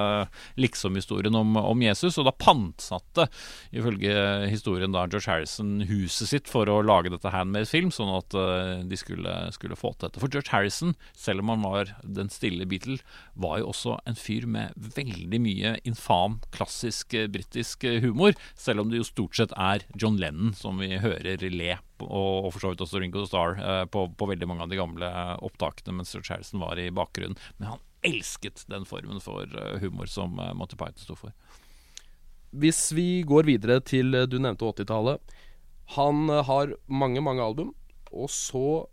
liksom-historien 0.61 1.37
om, 1.39 1.57
om 1.61 1.85
Jesus, 1.85 2.19
og 2.21 2.27
da 2.29 2.35
pantsatte, 2.35 3.29
ifølge 3.75 4.49
historien, 4.51 4.95
da 4.95 5.07
George 5.07 5.31
Harrison 5.31 5.81
huset 5.89 6.33
sitt 6.33 6.51
for 6.51 6.69
å 6.71 6.81
lage 6.85 7.13
dette 7.13 7.33
handmade-film, 7.33 7.93
sånn 7.95 8.13
at 8.19 8.39
uh, 8.39 8.83
de 8.89 8.99
skulle, 8.99 9.37
skulle 9.55 9.79
få 9.79 9.95
til 9.95 10.09
dette. 10.09 10.23
For 10.23 10.33
George 10.33 10.53
Harrison, 10.55 10.97
selv 11.19 11.45
om 11.45 11.55
han 11.55 11.67
var 11.67 11.95
den 12.03 12.33
stille 12.33 12.67
Beatle, 12.69 12.99
var 13.39 13.61
jo 13.63 13.71
også 13.73 13.99
en 14.09 14.19
fyr 14.19 14.49
med 14.51 14.75
veldig 14.97 15.43
mye 15.43 15.77
infam 15.89 16.41
klassisk 16.51 16.72
klassisk 16.73 17.15
eh, 17.15 17.29
britisk 17.29 17.85
eh, 17.85 18.01
humor, 18.01 18.35
selv 18.55 18.81
om 18.81 18.91
det 18.91 18.99
jo 18.99 19.05
stort 19.05 19.37
sett 19.37 19.53
er 19.57 19.85
John 19.95 20.17
Lennon 20.17 20.55
som 20.55 20.79
vi 20.79 20.99
hører 20.99 21.43
le 21.51 21.77
og, 22.03 22.53
for 22.53 22.59
så 22.61 22.73
vidt 22.73 22.81
også 22.81 23.01
Ringo 23.01 23.25
Starr 23.27 23.59
eh, 23.61 23.85
på, 23.87 24.09
på 24.17 24.27
veldig 24.27 24.49
mange 24.49 24.63
av 24.63 24.71
de 24.71 24.79
gamle 24.81 25.09
opptakene 25.43 25.99
mens 25.99 26.13
George 26.15 26.33
Harrison 26.33 26.61
var 26.61 26.79
i 26.79 26.91
bakgrunnen. 26.91 27.37
Men 27.59 27.75
han 27.75 27.83
elsket 28.03 28.65
den 28.69 28.85
formen 28.85 29.21
for 29.23 29.47
humor 29.79 30.07
som 30.11 30.35
Monty 30.35 30.77
Python 30.77 30.99
sto 30.99 31.15
for. 31.15 31.33
Hvis 32.51 32.91
vi 32.93 33.23
går 33.23 33.47
videre 33.47 33.79
til 33.81 34.11
du 34.29 34.41
nevnte 34.41 34.67
80-tallet. 34.67 35.21
Han 35.95 36.29
har 36.29 36.73
mange, 36.87 37.21
mange 37.21 37.43
album, 37.45 37.73
og 38.11 38.31
så 38.33 38.87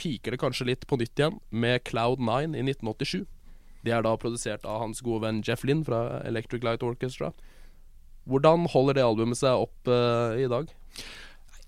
piker 0.00 0.34
det 0.34 0.40
kanskje 0.42 0.66
litt 0.66 0.86
på 0.90 0.98
nytt 0.98 1.20
igjen 1.20 1.36
med 1.50 1.84
Cloud 1.86 2.20
9 2.20 2.56
i 2.58 2.64
1987. 2.64 3.24
Det 3.84 3.92
er 3.92 4.04
da 4.04 4.14
produsert 4.20 4.64
av 4.64 4.80
hans 4.82 5.02
gode 5.04 5.26
venn 5.26 5.42
Jeff 5.44 5.64
Lynn 5.68 5.84
fra 5.84 6.22
Electric 6.24 6.64
Light 6.64 6.84
Orchestra. 6.86 7.32
Hvordan 8.24 8.68
holder 8.72 8.96
det 8.96 9.04
albumet 9.04 9.36
seg 9.36 9.66
opp 9.66 9.90
uh, 9.90 10.32
i 10.40 10.48
dag? 10.48 10.70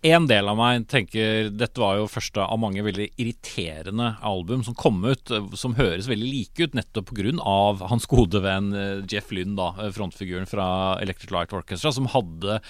En 0.06 0.26
del 0.28 0.46
av 0.48 0.58
meg 0.58 0.84
tenker 0.90 1.48
dette 1.50 1.80
var 1.80 1.96
jo 1.98 2.08
første 2.10 2.44
av 2.44 2.60
mange 2.60 2.84
veldig 2.84 3.08
irriterende 3.16 4.12
album 4.24 4.62
som 4.64 4.76
kom 4.76 5.00
ut, 5.02 5.32
eh, 5.32 5.48
som 5.58 5.74
høres 5.78 6.06
veldig 6.06 6.28
like 6.28 6.62
ut 6.62 6.76
nettopp 6.76 7.10
pga. 7.10 7.32
hans 7.90 8.06
gode 8.06 8.42
venn 8.44 8.72
eh, 8.76 9.02
Jeff 9.10 9.32
Lynn, 9.32 9.56
da, 9.56 9.72
frontfiguren 9.96 10.46
fra 10.46 10.98
Electric 11.02 11.32
Light 11.32 11.52
Orchestra, 11.56 11.92
som 11.92 12.06
hadde 12.12 12.60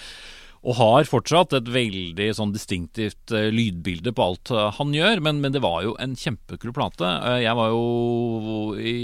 og 0.67 0.75
har 0.75 1.07
fortsatt 1.07 1.55
et 1.55 1.69
veldig 1.71 2.27
sånn 2.35 2.51
distinktivt 2.51 3.31
uh, 3.31 3.47
lydbilde 3.53 4.11
på 4.11 4.25
alt 4.25 4.51
uh, 4.51 4.67
han 4.75 4.91
gjør. 4.95 5.21
Men, 5.23 5.39
men, 5.43 5.53
det 5.55 5.63
var 5.63 5.85
jo 5.85 5.95
en 6.03 6.17
kjempekul 6.19 6.73
plate. 6.75 7.07
Uh, 7.23 7.37
jeg 7.39 7.55
var 7.55 7.71
jo 7.71 8.75
i 8.75 8.97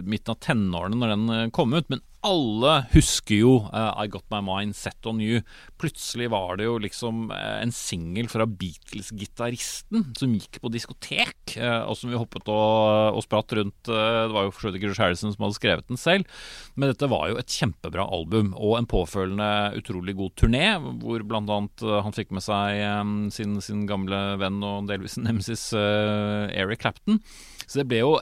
midten 0.00 0.32
av 0.32 0.40
tenårene 0.44 1.00
når 1.00 1.12
den 1.12 1.54
kom 1.56 1.76
ut. 1.76 1.90
Men 1.92 2.00
alle 2.24 2.72
husker 2.94 3.42
jo 3.42 3.52
uh, 3.68 3.92
I 4.00 4.08
Got 4.10 4.26
My 4.32 4.40
Mind 4.44 4.76
Set 4.76 5.06
On 5.08 5.20
You. 5.20 5.42
Plutselig 5.80 6.30
var 6.32 6.58
det 6.58 6.66
jo 6.66 6.78
liksom 6.82 7.28
uh, 7.30 7.58
en 7.60 7.72
singel 7.74 8.30
fra 8.32 8.46
Beatles-gitaristen 8.48 10.08
som 10.18 10.34
gikk 10.36 10.60
på 10.62 10.72
diskotek, 10.72 11.56
uh, 11.58 11.84
og 11.90 11.98
som 12.00 12.12
vi 12.12 12.18
hoppet 12.20 12.48
og, 12.52 13.18
og 13.18 13.24
spratt 13.26 13.54
rundt. 13.58 13.76
det 13.86 14.32
var 14.32 14.46
jo 14.46 14.54
for 14.54 14.64
så 14.64 14.70
vidt 14.70 14.80
ikke 14.80 14.92
Rush 14.92 15.04
Harrison 15.04 15.34
som 15.34 15.46
hadde 15.46 15.58
skrevet 15.58 15.88
den 15.90 16.00
selv, 16.00 16.28
men 16.74 16.90
dette 16.90 17.10
var 17.12 17.28
jo 17.30 17.38
et 17.40 17.58
kjempebra 17.60 18.06
album. 18.08 18.52
Og 18.56 18.78
en 18.78 18.88
påfølgende 18.88 19.50
utrolig 19.78 20.16
god 20.18 20.36
turné, 20.40 20.66
hvor 21.02 21.24
blant 21.28 21.52
annet 21.52 21.84
han 22.04 22.16
fikk 22.16 22.32
med 22.34 22.44
seg 22.44 22.80
um, 23.00 23.16
sin, 23.34 23.58
sin, 23.64 23.84
gamle 23.88 24.20
venn 24.40 24.62
og 24.64 24.88
delvis 24.88 25.18
nemesis 25.26 25.70
Eric 25.74 26.84
Clapton. 26.84 27.20
Så 27.66 27.82
det 27.82 27.88
ble 27.90 28.00
jo 28.04 28.14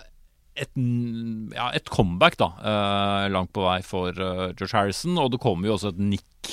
et, 0.54 0.72
ja, 1.56 1.70
et, 1.72 1.88
comeback, 1.92 2.38
da, 2.40 2.52
eh, 2.60 3.28
langt 3.32 3.52
på 3.56 3.64
vei 3.64 3.80
for 3.86 4.12
eh, 4.12 4.48
George 4.52 4.74
Harrison. 4.76 5.18
Og 5.20 5.32
det 5.32 5.42
kommer 5.42 5.68
jo 5.68 5.76
også 5.78 5.92
et 5.94 6.02
nikk 6.02 6.50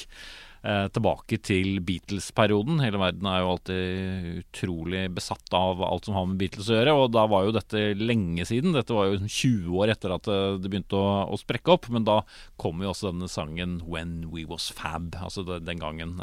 eh, 0.63 0.85
tilbake 0.95 1.39
til 1.43 1.81
Beatles-perioden. 1.83 2.79
Hele 2.83 3.01
verden 3.01 3.27
er 3.27 3.41
jo 3.41 3.51
alltid 3.55 4.31
utrolig 4.43 5.03
besatt 5.17 5.55
av 5.57 5.83
alt 5.83 6.07
som 6.07 6.15
har 6.15 6.29
med 6.31 6.39
Beatles 6.39 6.71
å 6.71 6.79
gjøre. 6.79 6.95
Og 6.95 7.11
da 7.15 7.25
var 7.31 7.47
jo 7.47 7.55
dette 7.59 7.83
lenge 7.99 8.47
siden. 8.47 8.75
Dette 8.77 8.95
var 8.95 9.11
jo 9.11 9.19
20 9.25 9.83
år 9.83 9.93
etter 9.95 10.15
at 10.15 10.31
det 10.31 10.71
begynte 10.71 10.99
å, 10.99 11.27
å 11.27 11.41
sprekke 11.41 11.75
opp. 11.75 11.91
Men 11.91 12.07
da 12.07 12.21
kom 12.61 12.79
jo 12.83 12.93
også 12.93 13.11
denne 13.11 13.31
sangen 13.31 13.81
'When 13.83 14.29
We 14.31 14.47
Was 14.47 14.71
Fab', 14.71 15.19
altså 15.19 15.43
den 15.59 15.83
gangen 15.83 16.19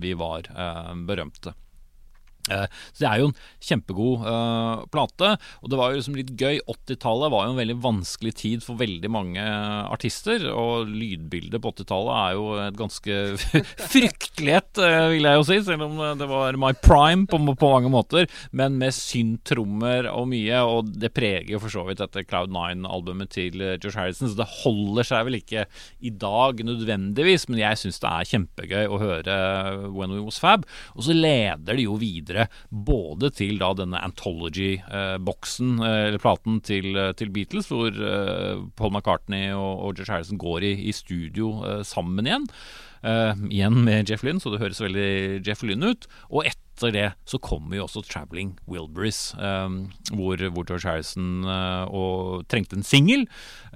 vi 0.00 0.12
var 0.18 0.52
berømte. 1.08 1.56
Eh, 2.52 2.66
så 2.92 3.04
det 3.04 3.08
er 3.08 3.20
jo 3.22 3.28
en 3.30 3.36
kjempegod 3.64 4.24
uh, 4.26 4.84
plate. 4.92 5.30
Og 5.64 5.70
det 5.72 5.78
var 5.80 5.92
jo 5.92 6.00
liksom 6.00 6.18
litt 6.18 6.32
gøy. 6.36 6.60
80-tallet 6.68 7.32
var 7.32 7.46
jo 7.46 7.54
en 7.54 7.60
veldig 7.60 7.78
vanskelig 7.84 8.34
tid 8.40 8.64
for 8.64 8.80
veldig 8.80 9.10
mange 9.12 9.44
artister. 9.44 10.44
Og 10.52 10.90
lydbildet 10.90 11.62
på 11.64 11.72
80-tallet 11.72 12.14
er 12.18 12.36
jo 12.36 12.46
et 12.66 12.78
ganske 12.78 13.20
fryktelig 13.94 14.58
et, 14.58 14.82
uh, 14.82 15.08
vil 15.14 15.28
jeg 15.30 15.40
jo 15.40 15.46
si. 15.48 15.60
Selv 15.64 15.86
om 15.88 16.02
det 16.20 16.28
var 16.30 16.60
my 16.60 16.74
prime 16.84 17.28
på, 17.30 17.40
på 17.40 17.72
mange 17.72 17.92
måter. 17.92 18.28
Men 18.52 18.78
med 18.80 18.96
synt-trommer 18.96 20.10
og 20.12 20.28
mye. 20.34 20.60
Og 20.68 20.92
det 20.92 21.14
preger 21.16 21.54
jo 21.56 21.62
for 21.64 21.72
så 21.72 21.86
vidt 21.88 22.02
dette 22.02 22.26
Cloud 22.28 22.52
9-albumet 22.54 23.32
til 23.34 23.56
George 23.56 23.96
Harrison. 23.96 24.28
Så 24.28 24.38
det 24.38 24.50
holder 24.60 25.08
seg 25.08 25.28
vel 25.30 25.40
ikke 25.40 25.66
i 26.04 26.12
dag 26.12 26.60
nødvendigvis, 26.64 27.48
men 27.48 27.62
jeg 27.62 27.80
syns 27.80 28.00
det 28.02 28.10
er 28.10 28.28
kjempegøy 28.28 28.90
å 28.90 29.00
høre 29.00 29.34
When 29.94 30.12
We 30.12 30.20
Was 30.26 30.40
Fab. 30.42 30.66
Og 30.94 31.06
så 31.06 31.16
leder 31.16 31.78
det 31.78 31.86
jo 31.86 31.96
videre 32.00 32.33
videre 32.34 32.48
både 32.70 33.30
til 33.34 33.58
da 33.58 33.72
denne 33.74 34.00
anthology-boksen, 34.02 35.76
eh, 35.82 36.00
eller 36.08 36.18
platen 36.22 36.60
til, 36.60 36.96
eh, 36.96 37.12
til 37.12 37.30
Beatles, 37.30 37.68
hvor 37.68 37.90
eh, 37.90 38.64
Paul 38.76 38.92
McCartney 38.92 39.52
og, 39.52 39.84
og 39.84 39.94
George 39.96 40.12
Harrison 40.12 40.38
går 40.38 40.62
i, 40.62 40.74
i 40.88 40.92
studio 40.92 41.82
sammen 41.84 42.26
igjen. 42.26 42.48
Igjen 43.04 43.82
med 43.84 44.08
Jeff 44.08 44.22
Lynn, 44.24 44.40
så 44.40 44.48
det 44.50 44.62
høres 44.62 44.80
veldig 44.80 45.44
Jeff 45.44 45.62
Lynn 45.62 45.84
ut. 45.84 46.06
Og 46.30 46.46
etter 46.48 46.90
det 46.90 47.10
så 47.28 47.36
kommer 47.38 47.76
jo 47.76 47.84
også 47.84 48.00
Traveling 48.08 48.54
Wilburys, 48.66 49.34
um, 49.36 49.90
hvor, 50.08 50.40
hvor, 50.40 50.64
George 50.64 50.88
Harrison 50.88 51.44
uh, 51.44 51.84
og 51.84 52.46
trengte 52.48 52.78
en 52.78 52.86
singel. 52.86 53.26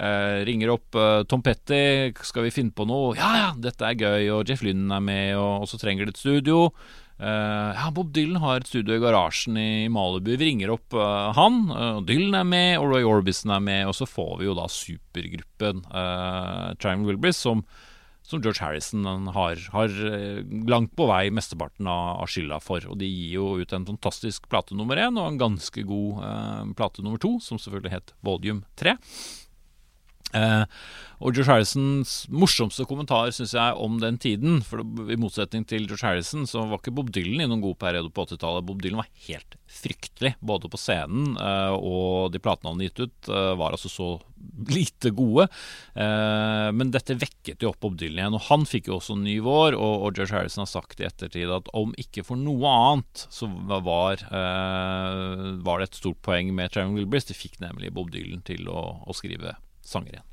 Uh, 0.00 0.40
ringer 0.48 0.72
opp 0.72 0.96
Tom 1.28 1.44
Petty, 1.44 2.14
skal 2.24 2.48
vi 2.48 2.54
finne 2.56 2.72
på 2.72 2.88
noe? 2.88 3.12
Ja 3.20 3.34
ja, 3.36 3.50
dette 3.52 3.84
er 3.84 4.00
gøy, 4.00 4.30
og 4.38 4.48
Jeff 4.48 4.64
Lynn 4.64 4.88
er 4.88 5.04
med, 5.04 5.36
og, 5.36 5.66
og 5.66 5.68
så 5.68 5.80
trenger 5.82 6.08
de 6.08 6.16
et 6.16 6.24
studio. 6.24 6.70
Uh, 7.18 7.74
ja, 7.74 7.88
Bob 7.90 8.12
Dylan 8.14 8.38
har 8.38 8.60
et 8.60 8.68
studio 8.70 8.94
i 8.94 9.02
garasjen 9.02 9.56
i 9.58 9.88
Malibu. 9.90 10.30
Vi 10.36 10.52
ringer 10.52 10.70
opp 10.70 10.94
uh, 10.94 11.32
han. 11.34 11.64
Uh, 11.72 11.98
Dylan 12.06 12.36
er 12.38 12.46
med, 12.46 12.70
og 12.78 12.92
Roy 12.92 13.06
Orbison 13.06 13.50
er 13.56 13.64
med. 13.64 13.88
Og 13.90 13.96
så 13.98 14.06
får 14.06 14.36
vi 14.38 14.46
jo 14.46 14.54
da 14.54 14.68
supergruppen 14.70 15.82
uh, 15.90 16.76
Triangle 16.78 17.10
Wilburys, 17.10 17.40
som, 17.42 17.64
som, 18.22 18.38
George 18.38 18.62
Harrison 18.62 19.32
har, 19.34 19.58
har 19.74 19.98
langt 20.70 20.94
på 20.94 21.08
vei 21.10 21.24
mesteparten 21.34 21.90
av, 21.90 22.22
av, 22.22 22.30
skylda 22.30 22.60
for. 22.62 22.86
Og 22.86 23.02
de 23.02 23.10
gir 23.10 23.34
jo 23.40 23.50
ut 23.58 23.74
en 23.74 23.88
fantastisk 23.88 24.46
plate 24.52 24.78
nummer 24.78 25.00
én, 25.02 25.18
og 25.18 25.32
en 25.32 25.42
ganske 25.42 25.86
god 25.90 26.22
plate 26.78 27.02
nummer 27.02 27.18
to, 27.18 27.34
som 27.42 27.58
selvfølgelig 27.58 27.96
het 27.96 28.14
Volume 28.22 28.62
3. 28.78 28.94
Uh, 30.36 30.64
og 31.18 31.34
George 31.34 31.50
Harrisons 31.50 32.12
morsomste 32.30 32.84
kommentar 32.86 33.32
synes 33.34 33.54
jeg 33.56 33.78
om 33.82 33.96
den 33.98 34.20
tiden 34.22 34.60
For 34.66 34.84
I 34.84 35.16
motsetning 35.18 35.64
til 35.66 35.88
George 35.88 36.06
Harrison 36.06 36.46
så 36.46 36.62
var 36.68 36.78
ikke 36.78 36.94
Bob 36.94 37.10
Dylan 37.14 37.42
i 37.42 37.48
noen 37.48 37.64
god 37.64 37.74
periode 37.80 38.12
på 38.14 38.26
80-tallet. 38.28 38.66
Bob 38.68 38.84
Dylan 38.84 39.00
var 39.00 39.10
helt 39.26 39.56
fryktelig, 39.68 40.36
både 40.38 40.70
på 40.70 40.78
scenen 40.78 41.34
eh, 41.42 41.74
og 41.74 42.30
de 42.32 42.40
platene 42.42 42.70
han 42.70 42.84
gitt 42.86 43.02
ut, 43.02 43.30
eh, 43.32 43.50
var 43.58 43.74
altså 43.74 43.90
så 43.90 44.08
lite 44.70 45.10
gode. 45.10 45.48
men 45.98 46.90
dette 46.94 47.16
vekket 47.18 47.62
jo 47.62 47.72
opp 47.72 47.80
Bob 47.82 47.96
Dylan 47.98 48.20
igjen, 48.20 48.36
og 48.38 48.44
han 48.46 48.66
fikk 48.68 48.86
jo 48.86 48.98
også 48.98 49.16
en 49.16 49.24
ny 49.26 49.34
vår. 49.42 49.74
Og, 49.74 50.04
og 50.06 50.14
George 50.14 50.34
Harrison 50.36 50.62
har 50.62 50.70
sagt 50.70 51.02
i 51.02 51.06
ettertid 51.08 51.50
at 51.50 51.70
om 51.74 51.90
ikke 51.98 52.22
for 52.26 52.38
noe 52.38 52.70
annet, 52.70 53.24
så 53.34 53.48
var, 53.50 54.22
var 54.22 55.82
det 55.82 55.88
et 55.88 55.98
stort 55.98 56.22
poeng 56.22 56.52
med 56.54 56.70
Trevor 56.74 57.00
Wilburys. 57.00 57.26
Det 57.26 57.38
fikk 57.38 57.58
nemlig 57.64 57.90
Bob 57.96 58.12
Dylan 58.14 58.44
til 58.46 58.70
å, 58.70 58.84
å 59.02 59.16
skrive 59.16 59.56
sanger 59.88 60.18
igjen. 60.18 60.26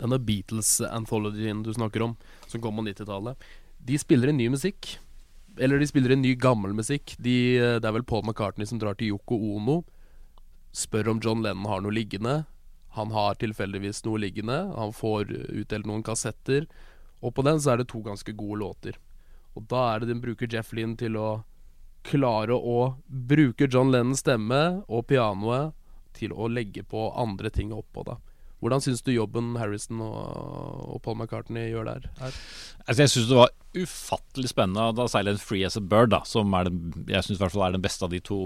Denne 0.00 0.18
Beatles-anthologyen 0.18 1.62
du 1.62 1.72
snakker 1.74 2.02
om, 2.02 2.16
som 2.46 2.62
kom 2.62 2.80
på 2.80 2.86
90-tallet, 2.88 3.48
de 3.84 3.98
spiller 4.00 4.30
inn 4.30 4.40
ny 4.40 4.48
musikk. 4.54 4.96
Eller 5.58 5.78
de 5.78 5.86
spiller 5.86 6.14
inn 6.14 6.24
ny, 6.24 6.34
gammel 6.40 6.74
musikk. 6.74 7.14
De, 7.22 7.36
det 7.78 7.86
er 7.86 7.94
vel 7.94 8.06
Paul 8.06 8.24
McCartney 8.26 8.66
som 8.66 8.80
drar 8.82 8.98
til 8.98 9.12
Yoko 9.12 9.38
Ono. 9.54 9.82
Spør 10.74 11.12
om 11.12 11.20
John 11.22 11.44
Lennon 11.44 11.70
har 11.70 11.84
noe 11.84 11.94
liggende. 11.94 12.40
Han 12.98 13.14
har 13.14 13.38
tilfeldigvis 13.38 14.02
noe 14.06 14.18
liggende. 14.22 14.56
Han 14.74 14.94
får 14.94 15.30
utdelt 15.30 15.86
noen 15.86 16.02
kassetter. 16.06 16.66
Og 17.22 17.36
på 17.36 17.44
den 17.46 17.62
så 17.62 17.74
er 17.74 17.82
det 17.82 17.90
to 17.92 18.02
ganske 18.02 18.34
gode 18.34 18.60
låter. 18.64 18.98
Og 19.54 19.68
da 19.70 19.84
er 19.92 20.02
det 20.02 20.10
den 20.10 20.22
bruker 20.24 20.50
Jeff 20.50 20.72
Lynn 20.74 20.96
til 20.98 21.18
å 21.18 21.44
klare 22.04 22.56
å 22.56 22.96
bruke 23.06 23.68
John 23.70 23.94
Lennons 23.94 24.24
stemme 24.24 24.60
og 24.88 25.06
pianoet 25.08 25.72
til 26.16 26.34
å 26.34 26.48
legge 26.50 26.84
på 26.86 27.08
andre 27.20 27.50
ting 27.54 27.72
oppå 27.74 28.06
da. 28.06 28.18
Hvordan 28.62 28.80
syns 28.80 29.02
du 29.04 29.10
jobben 29.12 29.54
Harrison 29.60 30.00
og, 30.00 30.94
og 30.94 31.02
Paul 31.04 31.18
McCartney 31.18 31.68
gjør 31.68 31.90
der? 31.90 32.06
Altså, 32.86 33.02
jeg 33.02 33.12
syns 33.12 33.28
det 33.28 33.40
var 33.42 33.52
ufattelig 33.74 34.50
spennende. 34.52 34.92
Da 34.96 35.06
Silent 35.10 35.42
'Free 35.42 35.64
As 35.66 35.76
A 35.76 35.82
Bird', 35.82 36.12
da, 36.12 36.22
som 36.28 36.52
er 36.54 36.68
den, 36.68 36.92
jeg 37.08 37.24
synes 37.26 37.42
er 37.42 37.74
den 37.74 37.82
beste 37.84 38.04
av 38.06 38.12
de 38.12 38.20
to 38.20 38.38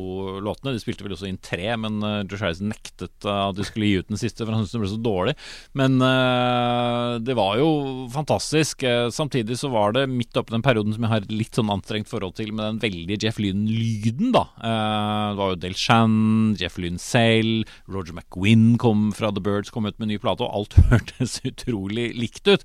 låtene. 0.44 0.74
De 0.74 0.82
spilte 0.82 1.04
vel 1.04 1.14
også 1.16 1.28
inn 1.28 1.40
tre, 1.42 1.70
men 1.76 2.00
uh, 2.02 2.24
Josh 2.24 2.44
Harrison 2.44 2.72
nektet 2.72 3.26
uh, 3.26 3.48
at 3.48 3.58
de 3.58 3.66
skulle 3.66 3.88
gi 3.88 3.98
ut 4.00 4.08
den 4.08 4.20
siste, 4.20 4.44
for 4.44 4.54
han 4.54 4.64
syntes 4.64 4.76
den 4.76 4.84
ble 4.84 4.92
så 4.92 5.00
dårlig. 5.04 5.34
Men 5.78 5.98
uh, 6.02 7.18
det 7.22 7.36
var 7.38 7.58
jo 7.60 7.70
fantastisk. 8.14 8.84
Samtidig 9.14 9.58
så 9.60 9.70
var 9.72 9.94
det 9.96 10.06
midt 10.10 10.36
oppi 10.38 10.54
den 10.54 10.64
perioden 10.64 10.94
som 10.94 11.04
jeg 11.04 11.12
har 11.12 11.28
litt 11.32 11.56
sånn 11.58 11.72
anstrengt 11.72 12.10
forhold 12.10 12.36
til, 12.38 12.52
med 12.52 12.64
den 12.64 12.82
veldige 12.82 13.28
Jeff 13.28 13.40
Lynn-lyden, 13.42 14.32
da. 14.34 14.46
Det 14.58 15.38
var 15.40 15.52
jo 15.52 15.60
Del 15.62 15.76
Shan, 15.78 16.16
Jeff 16.58 16.78
Lynn 16.80 16.98
selv, 17.02 17.68
Roger 17.90 18.16
McGuinn 18.16 18.76
kom 18.80 19.08
fra 19.16 19.30
The 19.34 19.42
Birds, 19.44 19.72
kom 19.74 19.88
ut 19.88 19.98
med 19.98 20.08
en 20.08 20.14
ny 20.14 20.20
plate, 20.22 20.46
og 20.46 20.54
alt 20.62 20.78
hørtes 20.92 21.38
utrolig 21.48 22.10
likt 22.18 22.48
ut. 22.48 22.64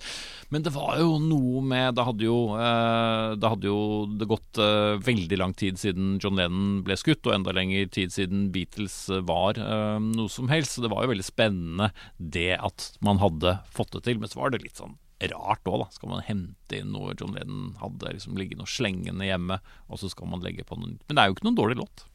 Men 0.53 0.65
det 0.65 0.74
var 0.75 1.00
jo 1.01 1.17
noe 1.22 1.63
med 1.65 1.96
Det 1.98 2.05
hadde 2.05 2.27
jo 2.27 2.53
Det 2.54 3.50
hadde 3.50 3.70
jo 3.70 4.06
det 4.20 4.28
gått 4.30 4.60
eh, 4.62 4.96
veldig 5.04 5.40
lang 5.40 5.54
tid 5.58 5.80
siden 5.82 6.18
John 6.24 6.40
Lennon 6.40 6.82
ble 6.86 6.98
skutt, 7.00 7.26
og 7.28 7.36
enda 7.36 7.54
lenger 7.56 7.90
tid 7.94 8.14
siden 8.16 8.50
Beatles 8.54 8.96
eh, 9.10 9.24
var 9.26 9.60
eh, 9.60 10.00
noe 10.04 10.32
som 10.32 10.52
helst. 10.52 10.78
Så 10.78 10.86
det 10.86 10.92
var 10.94 11.06
jo 11.06 11.14
veldig 11.14 11.28
spennende 11.28 11.92
det 12.18 12.54
at 12.60 12.92
man 13.06 13.22
hadde 13.24 13.58
fått 13.74 13.96
det 13.98 14.06
til. 14.08 14.22
Men 14.22 14.32
så 14.32 14.42
var 14.42 14.54
det 14.54 14.64
litt 14.66 14.80
sånn 14.82 14.98
rart 15.32 15.70
òg, 15.70 15.84
da. 15.84 15.90
Skal 15.96 16.12
man 16.12 16.26
hente 16.28 16.80
inn 16.80 16.92
noe 16.96 17.16
John 17.20 17.36
Lennon 17.38 17.74
hadde 17.82 18.16
liksom 18.18 18.40
liggende 18.40 18.68
og 18.68 18.74
slengende 18.74 19.28
hjemme, 19.28 19.60
og 19.88 20.02
så 20.02 20.12
skal 20.12 20.32
man 20.32 20.44
legge 20.44 20.66
på 20.68 20.80
noe 20.80 20.96
nytt. 20.96 21.06
Men 21.08 21.18
det 21.18 21.24
er 21.24 21.32
jo 21.32 21.38
ikke 21.38 21.48
noen 21.48 21.62
dårlig 21.62 21.80
låt. 21.84 22.08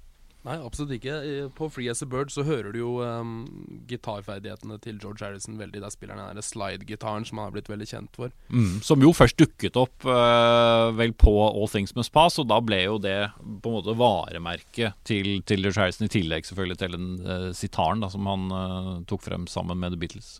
Nei, 0.47 0.55
absolutt 0.63 0.95
ikke. 0.95 1.17
På 1.59 1.67
Free 1.73 1.91
As 1.91 2.01
A 2.05 2.07
Bird 2.09 2.31
så 2.31 2.45
hører 2.47 2.71
du 2.73 2.79
jo 2.79 2.93
um, 3.03 3.43
gitarferdighetene 3.91 4.79
til 4.85 5.01
George 5.03 5.25
Harrison 5.25 5.59
veldig. 5.59 5.83
Der 5.83 5.93
spiller 5.93 6.17
han 6.17 6.39
den 6.39 6.47
slide-gitaren 6.47 7.27
som 7.27 7.41
han 7.41 7.51
har 7.51 7.57
blitt 7.57 7.71
veldig 7.71 7.89
kjent 7.91 8.17
for. 8.17 8.33
Mm, 8.55 8.79
som 8.87 9.03
jo 9.03 9.11
først 9.17 9.39
dukket 9.41 9.77
opp 9.81 10.07
uh, 10.07 10.95
vel 10.97 11.13
på 11.19 11.35
All 11.49 11.69
Things 11.73 11.97
Must 11.99 12.15
Pass, 12.15 12.39
og 12.39 12.49
da 12.53 12.63
ble 12.65 12.85
jo 12.85 12.97
det 13.03 13.19
på 13.37 13.73
en 13.73 13.79
måte 13.81 13.99
varemerket 13.99 14.97
til, 15.09 15.41
til 15.43 15.67
George 15.67 15.83
Harrison, 15.83 16.07
i 16.07 16.17
tillegg 16.17 16.47
selvfølgelig 16.47 16.83
til 16.85 16.97
den 16.97 17.15
uh, 17.27 17.49
sitaren 17.57 18.05
da, 18.05 18.13
som 18.15 18.31
han 18.31 18.53
uh, 18.55 18.93
tok 19.11 19.27
frem 19.27 19.51
sammen 19.51 19.83
med 19.83 19.97
The 19.97 20.05
Beatles. 20.07 20.37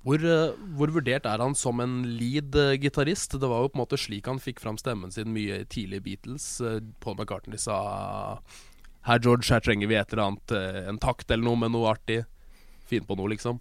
Hvor, 0.00 0.22
hvor 0.78 0.88
vurdert 0.94 1.26
er 1.28 1.42
han 1.42 1.52
som 1.58 1.80
en 1.84 1.98
lead-gitarist? 2.16 3.34
Det 3.36 3.48
var 3.50 3.66
jo 3.66 3.72
på 3.72 3.76
en 3.76 3.82
måte 3.82 3.98
slik 4.00 4.30
han 4.30 4.40
fikk 4.40 4.62
fram 4.62 4.78
stemmen 4.80 5.12
sin 5.12 5.28
mye 5.34 5.58
tidlig 5.68 6.00
i 6.00 6.04
Beatles. 6.06 6.46
Paul 7.04 7.18
McCartney 7.18 7.60
sa 7.60 7.76
Herr 9.06 9.20
George, 9.22 9.48
her 9.52 9.62
trenger 9.64 9.88
vi 9.88 9.96
et 9.96 10.12
eller 10.12 10.26
annet, 10.28 10.52
uh, 10.52 10.88
en 10.90 11.00
takt 11.00 11.30
eller 11.30 11.46
noe 11.46 11.60
med 11.60 11.72
noe 11.72 11.88
artig. 11.94 12.22
Finn 12.90 13.06
på 13.06 13.16
noe, 13.16 13.30
liksom. 13.32 13.60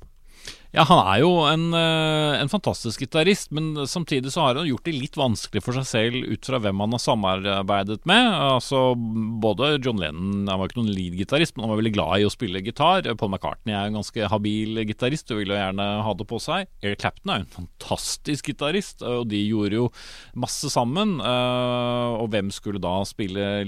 Ja, 0.70 0.84
han 0.86 1.00
er 1.02 1.24
jo 1.24 1.32
en, 1.50 1.64
eh, 1.74 2.36
en 2.44 2.50
fantastisk 2.52 3.02
gitarist, 3.02 3.50
men 3.50 3.72
samtidig 3.90 4.30
så 4.30 4.44
har 4.44 4.54
han 4.60 4.68
gjort 4.70 4.86
det 4.86 4.94
litt 4.94 5.16
vanskelig 5.18 5.64
for 5.66 5.74
seg 5.74 5.88
selv 5.90 6.28
ut 6.30 6.46
fra 6.46 6.60
hvem 6.62 6.84
han 6.84 6.94
har 6.94 7.02
samarbeidet 7.02 8.06
med. 8.06 8.28
Altså, 8.38 8.94
Både 9.42 9.80
John 9.82 9.98
Lennon 9.98 10.46
han 10.46 10.60
var 10.62 10.70
ikke 10.70 10.78
noen 10.84 10.94
lead-gitarist, 10.94 11.56
men 11.58 11.66
han 11.66 11.72
var 11.74 11.80
veldig 11.82 11.94
glad 11.96 12.20
i 12.22 12.28
å 12.28 12.30
spille 12.30 12.62
gitar. 12.62 13.02
Paul 13.18 13.32
McCartney 13.34 13.74
er 13.74 13.90
en 13.90 13.98
ganske 13.98 14.30
habil 14.30 14.78
gitarist 14.86 15.32
og 15.34 15.42
vil 15.42 15.50
jo 15.56 15.58
gjerne 15.58 15.88
ha 16.06 16.14
det 16.20 16.28
på 16.30 16.38
seg. 16.46 16.70
Eric 16.86 17.02
Clapton 17.02 17.34
er 17.34 17.40
en 17.42 17.50
fantastisk 17.58 18.46
gitarist, 18.54 19.02
og 19.02 19.26
de 19.34 19.42
gjorde 19.50 19.74
jo 19.74 19.90
masse 20.38 20.70
sammen. 20.70 21.18
eh, 21.18 22.10
Og 22.22 22.30
hvem 22.30 22.54
skulle 22.54 22.78
da 22.84 23.02
spille 23.10 23.66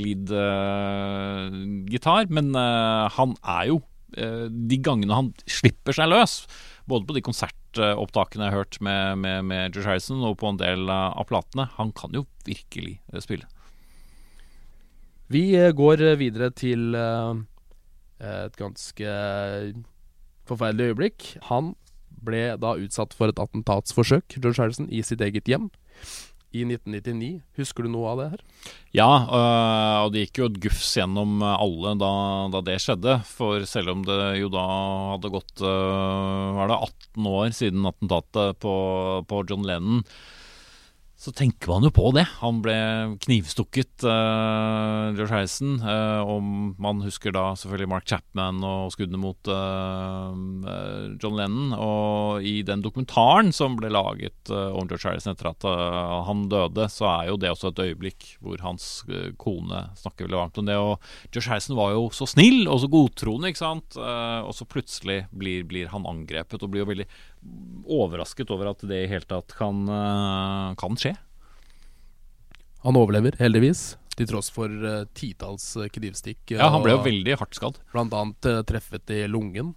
lead-gitar? 1.01 2.29
Men 2.29 2.53
eh, 2.53 3.09
han 3.17 3.33
er 3.41 3.71
jo 3.73 3.81
de 4.11 4.77
gangene 4.83 5.15
han 5.15 5.29
slipper 5.47 5.95
seg 5.95 6.09
løs, 6.11 6.41
både 6.91 7.07
på 7.07 7.15
de 7.15 7.23
konsertopptakene 7.25 8.45
jeg 8.45 8.53
har 8.53 8.63
hørt 8.63 8.79
med, 8.83 9.21
med, 9.23 9.45
med 9.47 9.75
George 9.75 9.89
Harrison, 9.89 10.23
og 10.27 10.37
på 10.41 10.49
en 10.51 10.59
del 10.61 10.89
eh, 10.89 11.07
av 11.21 11.27
platene, 11.29 11.67
han 11.77 11.93
kan 11.97 12.15
jo 12.15 12.25
virkelig 12.47 12.97
eh, 13.11 13.21
spille. 13.23 13.47
Vi 15.31 15.45
eh, 15.55 15.71
går 15.75 16.03
eh, 16.03 16.17
videre 16.19 16.51
til 16.55 16.95
eh, 16.97 17.43
et 18.31 18.57
ganske 18.59 19.13
forferdelig 20.49 20.91
øyeblikk. 20.91 21.29
Han 21.49 21.75
ble 22.21 22.51
da 22.61 22.75
utsatt 22.77 23.15
for 23.17 23.31
et 23.31 23.39
attentatsforsøk, 23.41 24.37
George 24.37 24.59
Harrison, 24.61 24.89
i 24.91 25.01
sitt 25.05 25.23
eget 25.25 25.49
hjem 25.49 25.71
i 26.51 26.63
1999. 26.67 27.41
Husker 27.59 27.85
du 27.85 27.91
noe 27.93 28.11
av 28.11 28.19
det 28.21 28.27
her? 28.33 28.43
Ja, 28.97 29.09
øh, 29.23 29.97
og 30.05 30.11
det 30.13 30.25
gikk 30.25 30.41
jo 30.41 30.49
et 30.49 30.59
gufs 30.65 30.91
gjennom 30.99 31.39
alle 31.47 31.95
da, 31.99 32.11
da 32.53 32.61
det 32.67 32.77
skjedde. 32.83 33.17
For 33.29 33.63
selv 33.69 33.93
om 33.95 34.05
det 34.07 34.19
jo 34.41 34.51
da 34.53 34.65
hadde 35.13 35.33
gått 35.33 35.63
øh, 35.63 36.51
var 36.59 36.71
det 36.71 36.79
18 36.91 37.31
år 37.31 37.55
siden 37.55 37.87
attentatet 37.87 38.59
på, 38.63 38.75
på 39.29 39.43
John 39.49 39.67
Lennon, 39.67 40.03
så 41.21 41.29
tenker 41.37 41.69
man 41.69 41.85
jo 41.85 41.91
på 41.93 42.07
det. 42.15 42.23
Han 42.39 42.63
ble 42.65 42.75
knivstukket, 43.21 44.01
uh, 44.07 45.13
George 45.13 45.29
Harrison. 45.29 45.75
Uh, 45.83 46.21
og 46.25 46.41
man 46.81 47.03
husker 47.05 47.35
da 47.35 47.51
selvfølgelig 47.53 47.91
Mark 47.91 48.07
Chapman 48.09 48.63
og 48.65 48.89
skuddene 48.95 49.21
mot 49.21 49.51
uh, 49.51 50.33
John 51.21 51.37
Lennon. 51.37 51.75
Og 51.77 52.47
i 52.47 52.55
den 52.65 52.81
dokumentaren 52.81 53.53
som 53.53 53.77
ble 53.77 53.91
laget 53.93 54.49
om 54.49 54.89
George 54.89 55.05
Harrison 55.05 55.35
etter 55.35 55.51
at 55.51 55.67
han 56.27 56.47
døde, 56.49 56.87
så 56.89 57.07
er 57.11 57.29
jo 57.29 57.37
det 57.39 57.53
også 57.53 57.69
et 57.69 57.83
øyeblikk 57.85 58.31
hvor 58.41 58.61
hans 58.65 59.03
kone 59.41 59.85
snakker 59.99 60.25
veldig 60.25 60.39
varmt 60.39 60.59
om 60.61 60.67
det. 60.67 60.77
Og 60.81 60.97
George 61.29 61.49
Harrison 61.51 61.77
var 61.77 61.93
jo 61.93 62.07
så 62.15 62.27
snill 62.29 62.65
og 62.65 62.81
så 62.81 62.89
godtroende, 62.91 63.51
ikke 63.51 63.61
sant. 63.61 63.97
Eh, 63.99 64.39
og 64.41 64.55
så 64.57 64.67
plutselig 64.69 65.25
blir, 65.31 65.65
blir 65.67 65.91
han 65.93 66.07
angrepet, 66.09 66.61
og 66.61 66.73
blir 66.73 66.85
jo 66.85 66.91
veldig 66.91 67.07
overrasket 67.91 68.51
over 68.53 68.71
at 68.71 68.83
det 68.87 69.03
i 69.05 69.09
hele 69.11 69.27
tatt 69.27 69.55
kan, 69.57 69.83
eh, 69.89 70.69
kan 70.79 70.97
skje. 70.99 71.15
Han 72.85 72.97
overlever, 72.97 73.37
heldigvis. 73.41 73.95
Til 74.17 74.27
tross 74.27 74.49
for 74.51 74.67
uh, 74.67 75.05
titalls 75.15 75.63
eh, 75.79 75.87
knivstikk. 75.93 76.41
Ja, 76.51 76.67
han 76.73 76.83
ble 76.83 76.97
jo 76.97 77.05
veldig 77.05 77.37
hardt 77.39 77.55
skadd. 77.55 77.77
Blant 77.93 78.13
annet 78.17 78.49
uh, 78.49 78.59
treffet 78.67 79.13
i 79.15 79.23
lungen. 79.29 79.71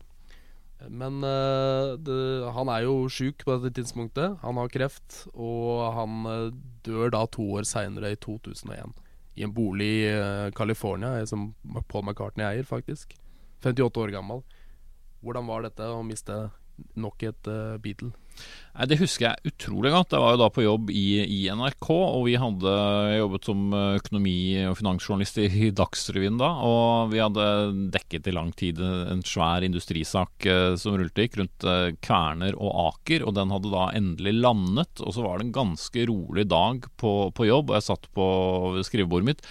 Men 0.91 1.23
uh, 1.25 1.95
det, 1.97 2.17
han 2.55 2.71
er 2.73 2.85
jo 2.87 3.07
sjuk 3.13 3.45
på 3.45 3.57
dette 3.57 3.75
tidspunktet. 3.79 4.39
Han 4.43 4.59
har 4.61 4.73
kreft, 4.73 5.25
og 5.33 5.85
han 5.97 6.27
eh, 6.29 6.57
dør 6.87 7.13
da 7.15 7.25
to 7.31 7.47
år 7.59 7.69
seinere, 7.69 8.15
i 8.15 8.21
2001. 8.21 8.93
I 9.35 9.47
en 9.47 9.55
bolig 9.55 9.91
i 10.05 10.11
uh, 10.13 10.51
California, 10.55 11.17
eh, 11.21 11.29
som 11.29 11.53
Paul 11.89 12.05
McCartney 12.05 12.47
eier, 12.47 12.67
faktisk. 12.69 13.17
58 13.65 14.03
år 14.03 14.13
gammel. 14.15 14.45
Hvordan 15.25 15.49
var 15.49 15.65
dette 15.65 15.89
å 15.89 16.05
miste 16.07 16.37
nok 16.97 17.27
et 17.31 17.51
uh, 17.51 17.77
Beatle? 17.83 18.13
Nei, 18.75 18.87
Det 18.91 18.99
husker 18.99 19.29
jeg 19.29 19.53
utrolig 19.53 19.93
godt. 19.95 20.15
Jeg 20.17 20.23
var 20.25 20.33
jo 20.35 20.41
da 20.41 20.49
på 20.51 20.65
jobb 20.65 20.89
i, 20.91 21.23
i 21.23 21.39
NRK, 21.55 21.89
og 21.95 22.25
vi 22.27 22.35
hadde 22.41 22.73
jobbet 23.21 23.47
som 23.47 23.61
økonomi- 23.71 24.65
og 24.67 24.75
finansjournalist 24.81 25.39
i, 25.45 25.47
i 25.69 25.71
Dagsrevyen 25.79 26.41
da. 26.41 26.51
Og 26.67 27.13
vi 27.13 27.23
hadde 27.23 27.47
dekket 27.95 28.27
i 28.31 28.35
lang 28.35 28.51
tid 28.59 28.83
en 28.83 29.23
svær 29.27 29.67
industrisak 29.67 30.49
eh, 30.51 30.75
som 30.81 30.99
rullet 30.99 31.23
gikk 31.23 31.39
rundt 31.39 31.69
eh, 31.71 31.95
Kværner 32.03 32.59
og 32.59 32.75
Aker, 32.89 33.29
og 33.29 33.39
den 33.39 33.55
hadde 33.55 33.73
da 33.77 33.87
endelig 33.95 34.35
landet. 34.41 35.05
Og 35.05 35.15
så 35.15 35.23
var 35.23 35.39
det 35.39 35.49
en 35.49 35.57
ganske 35.61 36.09
rolig 36.11 36.49
dag 36.51 36.91
på, 36.99 37.15
på 37.31 37.49
jobb, 37.51 37.71
og 37.71 37.79
jeg 37.79 37.89
satt 37.93 38.11
på 38.19 38.27
skrivebordet 38.91 39.31
mitt 39.31 39.47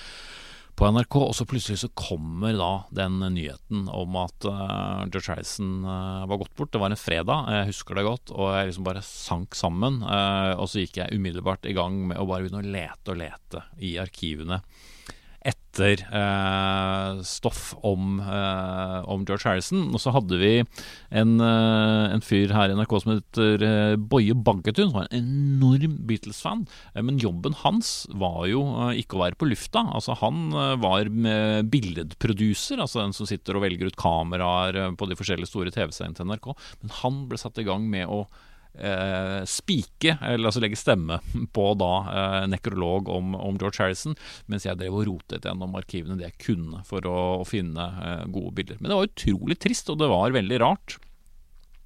på 0.75 0.89
NRK, 0.89 1.17
og 1.21 1.35
så 1.37 1.45
plutselig 1.49 1.79
så 1.83 1.89
kommer 1.97 2.55
da 2.57 2.71
den 2.95 3.19
nyheten 3.35 3.85
om 3.93 4.17
at 4.21 4.47
uh, 4.49 5.03
George 5.07 5.29
Harrison 5.29 5.83
uh, 5.85 6.25
var 6.29 6.41
gått 6.41 6.55
bort. 6.57 6.71
Det 6.73 6.81
var 6.81 6.93
en 6.93 6.99
fredag, 6.99 7.51
jeg 7.53 7.69
husker 7.69 7.99
det 7.99 8.07
godt, 8.07 8.33
og 8.33 8.53
jeg 8.55 8.71
liksom 8.71 8.87
bare 8.87 9.05
sank 9.05 9.57
sammen. 9.57 10.01
Uh, 10.01 10.57
og 10.57 10.65
så 10.71 10.81
gikk 10.81 11.01
jeg 11.01 11.19
umiddelbart 11.19 11.69
i 11.69 11.75
gang 11.77 12.01
med 12.09 12.17
å 12.17 12.25
bare 12.29 12.47
begynne 12.47 12.63
å 12.63 12.73
lete 12.75 13.13
og 13.13 13.21
lete 13.21 13.67
i 13.85 13.95
arkivene 14.01 14.63
etter 15.43 16.03
stoff 17.25 17.73
om, 17.81 18.19
om, 18.21 19.23
George 19.25 19.47
Harrison. 19.47 19.87
Og 19.89 20.01
så 20.03 20.13
hadde 20.13 20.37
vi 20.37 20.51
en, 20.61 21.31
en 21.41 22.23
fyr 22.23 22.53
her 22.53 22.69
i 22.69 22.75
NRK 22.77 22.93
som 23.01 23.13
heter 23.15 23.97
Boje 23.97 24.35
Banketun, 24.37 24.91
som 24.91 24.99
var 24.99 25.09
en 25.09 25.23
enorm 25.23 25.97
Beatles-fan. 26.05 26.67
men 27.01 27.17
jobben 27.17 27.57
hans 27.63 28.05
var 28.13 28.45
jo 28.51 28.61
ikke 28.93 29.17
å 29.17 29.23
være 29.23 29.39
på 29.41 29.49
lufta. 29.49 29.81
Altså 29.97 30.13
Han 30.21 30.53
var 30.83 31.09
billedproducer, 31.09 32.77
altså 32.77 33.01
den 33.01 33.17
som 33.17 33.29
sitter 33.29 33.57
og 33.57 33.65
velger 33.65 33.89
ut 33.89 33.99
kameraer 33.99 34.93
på 34.93 35.09
de 35.09 35.17
forskjellige 35.17 35.49
store 35.49 35.73
TV-seriene 35.73 36.21
til 36.21 36.29
NRK. 36.29 36.53
Men 36.83 36.97
han 37.01 37.23
ble 37.31 37.41
satt 37.41 37.57
i 37.57 37.67
gang 37.67 37.89
med 37.89 38.05
å 38.13 38.27
eh, 38.79 39.41
spike, 39.49 40.17
eller 40.21 40.49
altså 40.49 40.63
legge 40.63 40.79
stemme 40.79 41.19
på 41.55 41.67
da 41.79 41.93
eh, 42.13 42.39
nekrolog 42.53 43.09
om, 43.13 43.33
om, 43.37 43.57
George 43.61 43.81
Harrison, 43.83 44.17
mens 44.51 44.67
jeg 44.67 44.79
drev 44.79 44.99
og 44.99 45.07
rotet 45.09 45.47
gjennom 45.47 45.75
arkivene 45.79 46.17
det 46.19 46.29
jeg 46.31 46.41
kunne 46.49 46.83
for 46.87 47.05
å, 47.09 47.17
å 47.41 47.47
finne 47.47 47.89
eh, 48.03 48.25
gode 48.33 48.55
bilder. 48.59 48.81
Men 48.81 48.91
det 48.91 48.99
var 48.99 49.11
utrolig 49.11 49.59
trist, 49.63 49.91
og 49.93 50.01
det 50.01 50.11
var 50.11 50.35
veldig 50.35 50.61
rart. 50.63 50.97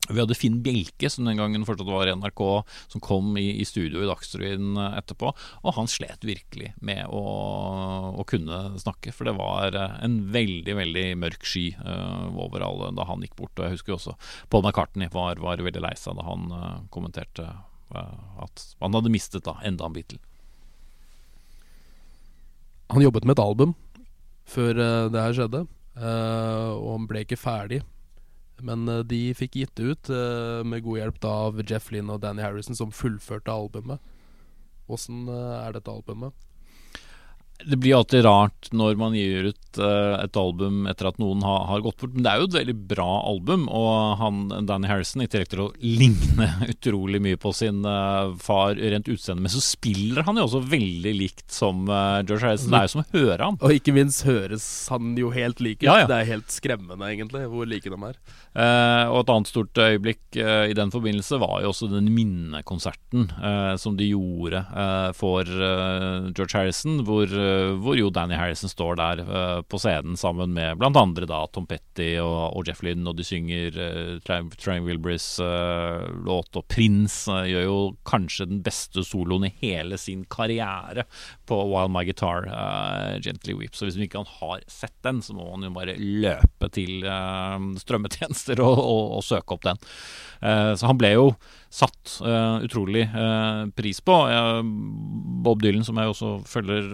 Vi 0.07 0.19
hadde 0.21 0.35
Finn 0.37 0.61
Bjelke, 0.63 1.09
som 1.11 1.27
den 1.27 1.39
gangen 1.39 1.65
fortsatt 1.67 1.89
var 1.89 2.07
i 2.07 2.13
NRK, 2.15 2.41
som 2.93 3.03
kom 3.03 3.35
i, 3.39 3.49
i 3.59 3.65
studio 3.67 4.03
i 4.03 4.07
Dagsrevyen 4.07 4.77
etterpå. 4.95 5.33
Og 5.63 5.75
han 5.75 5.89
slet 5.91 6.23
virkelig 6.27 6.71
med 6.79 7.03
å, 7.11 7.23
å, 8.15 8.25
kunne 8.27 8.77
snakke, 8.79 9.11
for 9.15 9.27
det 9.27 9.35
var 9.39 9.75
en 9.75 10.19
veldig, 10.33 10.77
veldig 10.79 11.07
mørk 11.19 11.47
sky 11.47 11.65
uh, 11.81 12.29
over 12.39 12.63
alle 12.63 12.93
da 12.95 13.07
han 13.09 13.25
gikk 13.25 13.35
bort. 13.39 13.55
Og 13.57 13.67
jeg 13.67 13.77
husker 13.77 13.97
også 13.97 14.15
Paul 14.53 14.63
McCartney 14.63 15.11
var, 15.13 15.41
var 15.43 15.63
veldig 15.63 15.83
lei 15.83 15.95
seg 15.99 16.15
da 16.19 16.27
han 16.29 16.47
uh, 16.55 16.69
kommenterte 16.93 17.49
uh, 17.91 18.45
at 18.45 18.63
han 18.79 18.95
hadde 18.95 19.11
mistet 19.11 19.47
da 19.47 19.57
enda 19.67 19.89
en 19.89 19.97
Beatle. 19.97 20.21
Han 22.95 23.03
jobbet 23.03 23.27
med 23.27 23.35
et 23.35 23.43
album 23.43 23.75
før 24.47 24.77
det 25.11 25.19
her 25.19 25.33
skjedde, 25.35 25.59
og 25.99 26.85
han 26.87 27.07
ble 27.09 27.25
ikke 27.25 27.35
ferdig. 27.35 27.81
Men 28.65 28.87
uh, 28.89 29.03
de 29.05 29.33
fikk 29.37 29.59
gitt 29.59 29.75
det 29.77 29.91
ut 29.91 30.09
uh, 30.13 30.63
med 30.65 30.85
god 30.85 31.01
hjelp 31.01 31.27
av 31.29 31.61
Jeff 31.63 31.91
Lynne 31.93 32.15
og 32.15 32.23
Danny 32.23 32.41
Harrison, 32.45 32.77
som 32.77 32.93
fullførte 32.93 33.53
albumet. 33.53 34.01
Åssen 34.89 35.27
uh, 35.29 35.61
er 35.61 35.77
dette 35.77 35.93
albumet? 35.93 36.33
Det 37.65 37.77
blir 37.77 37.97
alltid 37.97 38.25
rart 38.25 38.69
når 38.71 38.97
man 38.99 39.15
gir 39.17 39.49
ut 39.49 39.79
uh, 39.81 40.17
et 40.21 40.37
album 40.37 40.85
etter 40.89 41.09
at 41.09 41.17
noen 41.21 41.41
har, 41.45 41.65
har, 41.69 41.81
gått 41.85 41.99
bort, 42.01 42.13
men 42.13 42.25
det 42.25 42.31
er 42.31 42.41
jo 42.41 42.47
et 42.49 42.57
veldig 42.59 42.75
bra 42.91 43.07
album. 43.29 43.65
Og 43.73 44.19
han, 44.21 44.43
Danny 44.69 44.89
Harrison, 44.89 45.23
i 45.23 45.29
tillegg 45.31 45.51
til 45.53 45.63
å 45.65 45.69
ligne 45.81 46.49
utrolig 46.73 47.21
mye 47.23 47.39
på 47.41 47.53
sin 47.57 47.81
uh, 47.87 48.35
far 48.41 48.77
rent 48.77 49.09
utseende, 49.09 49.43
men 49.45 49.53
så 49.53 49.63
spiller 49.63 50.25
han 50.27 50.37
jo 50.39 50.45
også 50.47 50.61
veldig 50.69 51.13
likt 51.17 51.47
som 51.53 51.87
uh, 51.89 52.21
George 52.27 52.45
Harrison. 52.45 52.73
Det 52.73 52.81
er 52.81 52.89
jo 52.89 52.93
som 52.93 53.03
å 53.03 53.07
høre 53.15 53.49
han. 53.49 53.59
Og 53.61 53.75
ikke 53.79 53.95
minst 53.95 54.25
høres 54.27 54.67
han 54.93 55.15
jo 55.17 55.33
helt 55.33 55.63
lik 55.63 55.81
ut. 55.81 55.87
Ja, 55.89 55.99
ja. 56.03 56.09
Det 56.09 56.19
er 56.19 56.31
helt 56.33 56.53
skremmende, 56.53 57.09
egentlig, 57.09 57.45
hvor 57.51 57.67
like 57.67 57.89
de 57.89 57.97
er. 57.97 58.21
og 59.09 59.19
et 59.21 59.33
annet 59.33 59.49
stort 59.49 59.79
øyeblikk 59.81 60.37
i 60.37 60.75
den 60.77 60.91
forbindelse 60.93 61.39
var 61.41 61.61
jo 61.63 61.71
også 61.71 61.89
den 61.91 62.09
minnekonserten 62.13 63.27
som 63.81 63.97
de 63.97 64.09
gjorde 64.09 64.61
for 65.17 65.47
George 65.47 66.53
Harrison, 66.53 67.01
hvor 67.07 67.31
Eh, 67.46 67.46
hvor 67.81 67.97
jo 67.97 68.09
Danny 68.13 68.37
Harrison 68.37 68.71
står 68.71 68.99
der 68.99 69.21
uh, 69.27 69.61
på 69.67 69.79
scenen 69.81 70.17
sammen 70.19 70.53
med 70.55 70.83
andre 70.87 71.27
da 71.29 71.43
Tom 71.51 71.67
Petty 71.69 72.15
og, 72.21 72.63
Jeff 72.67 72.83
Lynn, 72.85 73.07
og 73.07 73.17
de 73.17 73.25
synger 73.27 73.77
uh, 73.77 74.47
Train 74.57 74.85
Wilburys 74.85 75.27
låt. 76.25 76.55
Og 76.57 76.67
Prince 76.71 77.41
gjør 77.49 77.65
jo 77.65 77.79
kanskje 78.07 78.49
den 78.49 78.63
beste 78.65 79.03
soloen 79.05 79.47
i 79.49 79.53
hele 79.61 79.99
sin 80.01 80.25
karriere 80.29 81.07
på 81.47 81.57
While 81.69 81.91
My 81.93 82.03
Guitar 82.07 82.47
Gently 83.23 83.55
Weep. 83.57 83.75
Så 83.75 83.87
hvis 83.87 83.97
man 83.97 84.07
ikke 84.07 84.23
har 84.39 84.63
sett 84.71 84.95
den, 85.05 85.21
så 85.25 85.35
må 85.37 85.47
man 85.49 85.67
jo 85.67 85.73
bare 85.75 85.97
løpe 85.97 86.69
til 86.75 87.05
strømmetjenester 87.81 88.61
og, 88.63 88.81
og, 88.81 89.03
og, 89.17 89.23
søke 89.27 89.55
opp 89.55 89.65
den. 89.67 89.79
så 90.41 90.89
han 90.89 90.99
ble 90.99 91.13
jo 91.15 91.29
satt 91.69 92.19
uh, 92.23 92.63
utrolig 92.63 93.03
uh, 93.11 93.67
pris 93.75 93.99
på. 94.01 94.15
Uh, 94.31 94.61
Bob 95.43 95.61
Dylan, 95.61 95.85
som 95.85 95.99
jeg 95.99 96.11
også 96.11 96.31
følger 96.47 96.89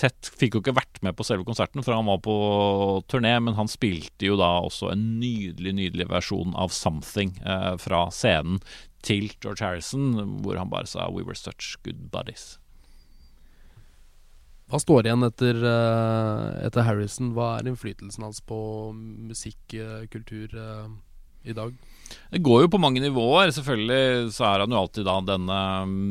tett, 0.00 0.30
fikk 0.40 0.56
jo 0.56 0.64
ikke 0.64 0.76
vært 0.80 1.00
med 1.06 1.16
på 1.16 1.26
selve 1.26 1.46
konserten, 1.48 1.84
for 1.86 1.96
han 1.96 2.08
var 2.10 2.20
på 2.24 2.36
turné, 3.10 3.36
men 3.42 3.56
han 3.58 3.70
spilte 3.70 4.28
jo 4.28 4.38
da 4.40 4.52
også 4.66 4.92
en 4.94 5.06
nydelig, 5.22 5.74
nydelig 5.78 6.08
versjon 6.10 6.54
av 6.58 6.74
'Something' 6.74 7.38
fra 7.80 8.06
scenen 8.14 8.60
til 9.02 9.30
George 9.40 9.64
Harrison, 9.64 10.42
hvor 10.44 10.58
han 10.58 10.70
bare 10.70 10.86
sa 10.86 11.08
'We 11.08 11.24
were 11.24 11.34
such 11.34 11.76
good 11.82 12.10
buddies'. 12.12 12.59
Hva 14.70 14.78
står 14.78 15.08
igjen 15.08 15.26
etter, 15.26 15.56
etter 16.62 16.84
Harrison? 16.86 17.32
Hva 17.34 17.56
er 17.58 17.66
innflytelsen 17.66 18.22
hans 18.22 18.38
på 18.46 18.58
musikk, 18.94 19.74
kultur, 20.12 20.54
i 21.42 21.56
dag? 21.56 21.74
Det 22.30 22.42
går 22.46 22.64
jo 22.64 22.70
på 22.70 22.80
mange 22.82 23.02
nivåer. 23.02 23.50
Selvfølgelig 23.54 24.30
så 24.36 24.46
er 24.50 24.64
han 24.64 24.74
jo 24.74 24.78
alltid 24.80 25.06
da 25.08 25.16
denne 25.26 25.58
um, 25.82 26.04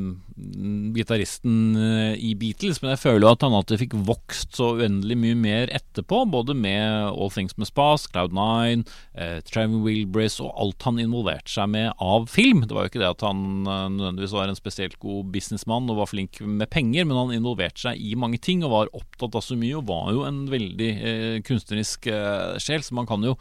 gitaristen 0.96 1.78
uh, 1.80 2.14
i 2.16 2.34
Beatles, 2.40 2.82
men 2.82 2.94
jeg 2.94 3.02
føler 3.04 3.26
jo 3.26 3.32
at 3.32 3.46
han 3.46 3.56
alltid 3.56 3.82
fikk 3.82 3.96
vokst 4.08 4.58
så 4.60 4.74
uendelig 4.80 5.18
mye 5.20 5.38
mer 5.40 5.74
etterpå. 5.76 6.26
Både 6.32 6.56
med 6.58 7.10
All 7.10 7.32
Things 7.34 7.56
Med 7.60 7.70
Spas, 7.70 8.08
Cloud9, 8.12 8.84
uh, 9.20 9.40
Travel 9.48 9.84
Wilburys 9.86 10.40
og 10.44 10.52
alt 10.60 10.88
han 10.88 11.02
involverte 11.04 11.52
seg 11.54 11.72
med 11.72 11.92
av 12.04 12.28
film. 12.32 12.66
Det 12.68 12.76
var 12.76 12.88
jo 12.88 12.94
ikke 12.94 13.04
det 13.04 13.12
at 13.14 13.26
han 13.28 13.42
uh, 13.64 13.88
nødvendigvis 13.96 14.36
var 14.36 14.52
en 14.52 14.60
spesielt 14.60 15.00
god 15.04 15.32
businessmann 15.34 15.90
og 15.92 16.04
var 16.04 16.12
flink 16.12 16.40
med 16.44 16.72
penger, 16.74 17.08
men 17.08 17.20
han 17.20 17.36
involverte 17.40 17.88
seg 17.88 18.00
i 18.00 18.16
mange 18.20 18.42
ting 18.44 18.64
og 18.66 18.76
var 18.76 18.94
opptatt 18.98 19.40
av 19.40 19.46
så 19.46 19.60
mye, 19.60 19.80
og 19.80 19.88
var 19.90 20.14
jo 20.16 20.28
en 20.28 20.46
veldig 20.52 20.94
uh, 21.00 21.36
kunstnerisk 21.48 22.12
uh, 22.12 22.56
sjel, 22.62 22.84
så 22.84 22.96
man 23.00 23.08
kan 23.10 23.24
jo 23.24 23.38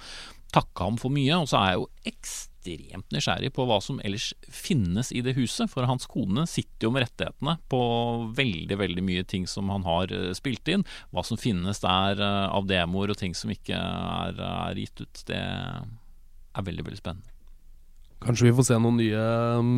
takke 0.55 0.85
ham 0.85 0.99
for 1.01 1.15
mye. 1.15 1.37
Og 1.39 1.51
så 1.51 1.59
er 1.61 1.71
jeg 1.71 1.81
jo 1.81 1.89
ekstremt 2.13 3.15
nysgjerrig 3.15 3.53
på 3.57 3.67
hva 3.69 3.79
som 3.85 4.01
ellers 4.05 4.31
finnes 4.53 5.13
i 5.15 5.23
det 5.25 5.37
huset. 5.39 5.71
For 5.73 5.89
hans 5.89 6.09
kone 6.11 6.47
sitter 6.51 6.89
jo 6.89 6.93
med 6.95 7.07
rettighetene 7.07 7.59
på 7.73 7.81
veldig 8.39 8.81
veldig 8.81 9.07
mye 9.07 9.25
ting 9.29 9.49
som 9.51 9.73
han 9.73 9.87
har 9.89 10.13
eh, 10.15 10.35
spilt 10.39 10.69
inn. 10.73 10.87
Hva 11.15 11.25
som 11.27 11.41
finnes 11.41 11.83
der 11.85 12.21
eh, 12.21 12.45
av 12.49 12.69
demoer 12.71 13.15
og 13.15 13.21
ting 13.21 13.37
som 13.39 13.53
ikke 13.55 13.79
er, 13.79 14.39
er 14.39 14.85
gitt 14.85 15.05
ut, 15.05 15.25
det 15.31 15.41
er 15.41 16.69
veldig, 16.69 16.87
veldig 16.91 17.03
spennende. 17.03 17.35
Kanskje 18.19 18.49
vi 18.49 18.55
får 18.59 18.67
se 18.67 18.79
noen 18.83 18.97
nye 18.99 19.27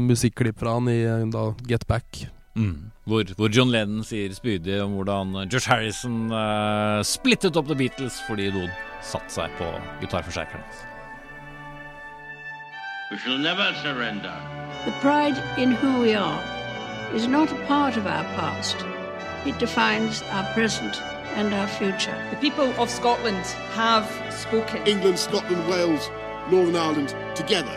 musikklipp 0.09 0.63
fra 0.63 0.79
han 0.79 0.89
i 0.89 1.01
da, 1.29 1.51
Get 1.69 1.85
Back. 1.91 2.23
Mm. 2.55 2.91
Hvor, 3.05 3.25
hvor, 3.37 3.49
John 3.49 3.71
Lennon 3.71 4.05
sier 4.05 4.33
spydig 4.35 4.81
om 4.83 4.97
hvordan 4.99 5.35
George 5.47 5.71
Harrison 5.71 6.33
uh, 6.35 7.01
splittet 7.07 7.57
opp 7.57 7.69
The 7.71 7.79
Beatles 7.79 8.19
fordi 8.27 8.51
noen 8.51 8.73
satt 9.07 9.31
seg 9.33 9.55
på 9.59 9.69
gitarforsterkeren 10.03 10.65
hans. 10.67 10.87
We 13.11 13.19
shall 13.19 13.39
never 13.39 13.73
surrender. 13.83 14.35
The 14.85 14.93
pride 15.01 15.39
in 15.59 15.73
who 15.73 16.01
we 16.01 16.15
are 16.15 16.43
is 17.15 17.27
not 17.27 17.51
a 17.53 17.67
part 17.67 17.97
of 17.97 18.07
our 18.07 18.25
past. 18.35 18.77
It 19.47 19.59
defines 19.59 20.23
our 20.31 20.45
present 20.55 21.01
and 21.35 21.55
our 21.55 21.67
future. 21.67 22.17
The 22.31 22.37
people 22.37 22.73
of 22.79 22.91
Scotland 22.91 23.45
have 23.75 24.07
spoken. 24.33 24.87
England, 24.87 25.19
Scotland, 25.19 25.69
Wales, 25.69 26.09
Northern 26.51 26.77
Ireland, 26.77 27.15
together, 27.35 27.77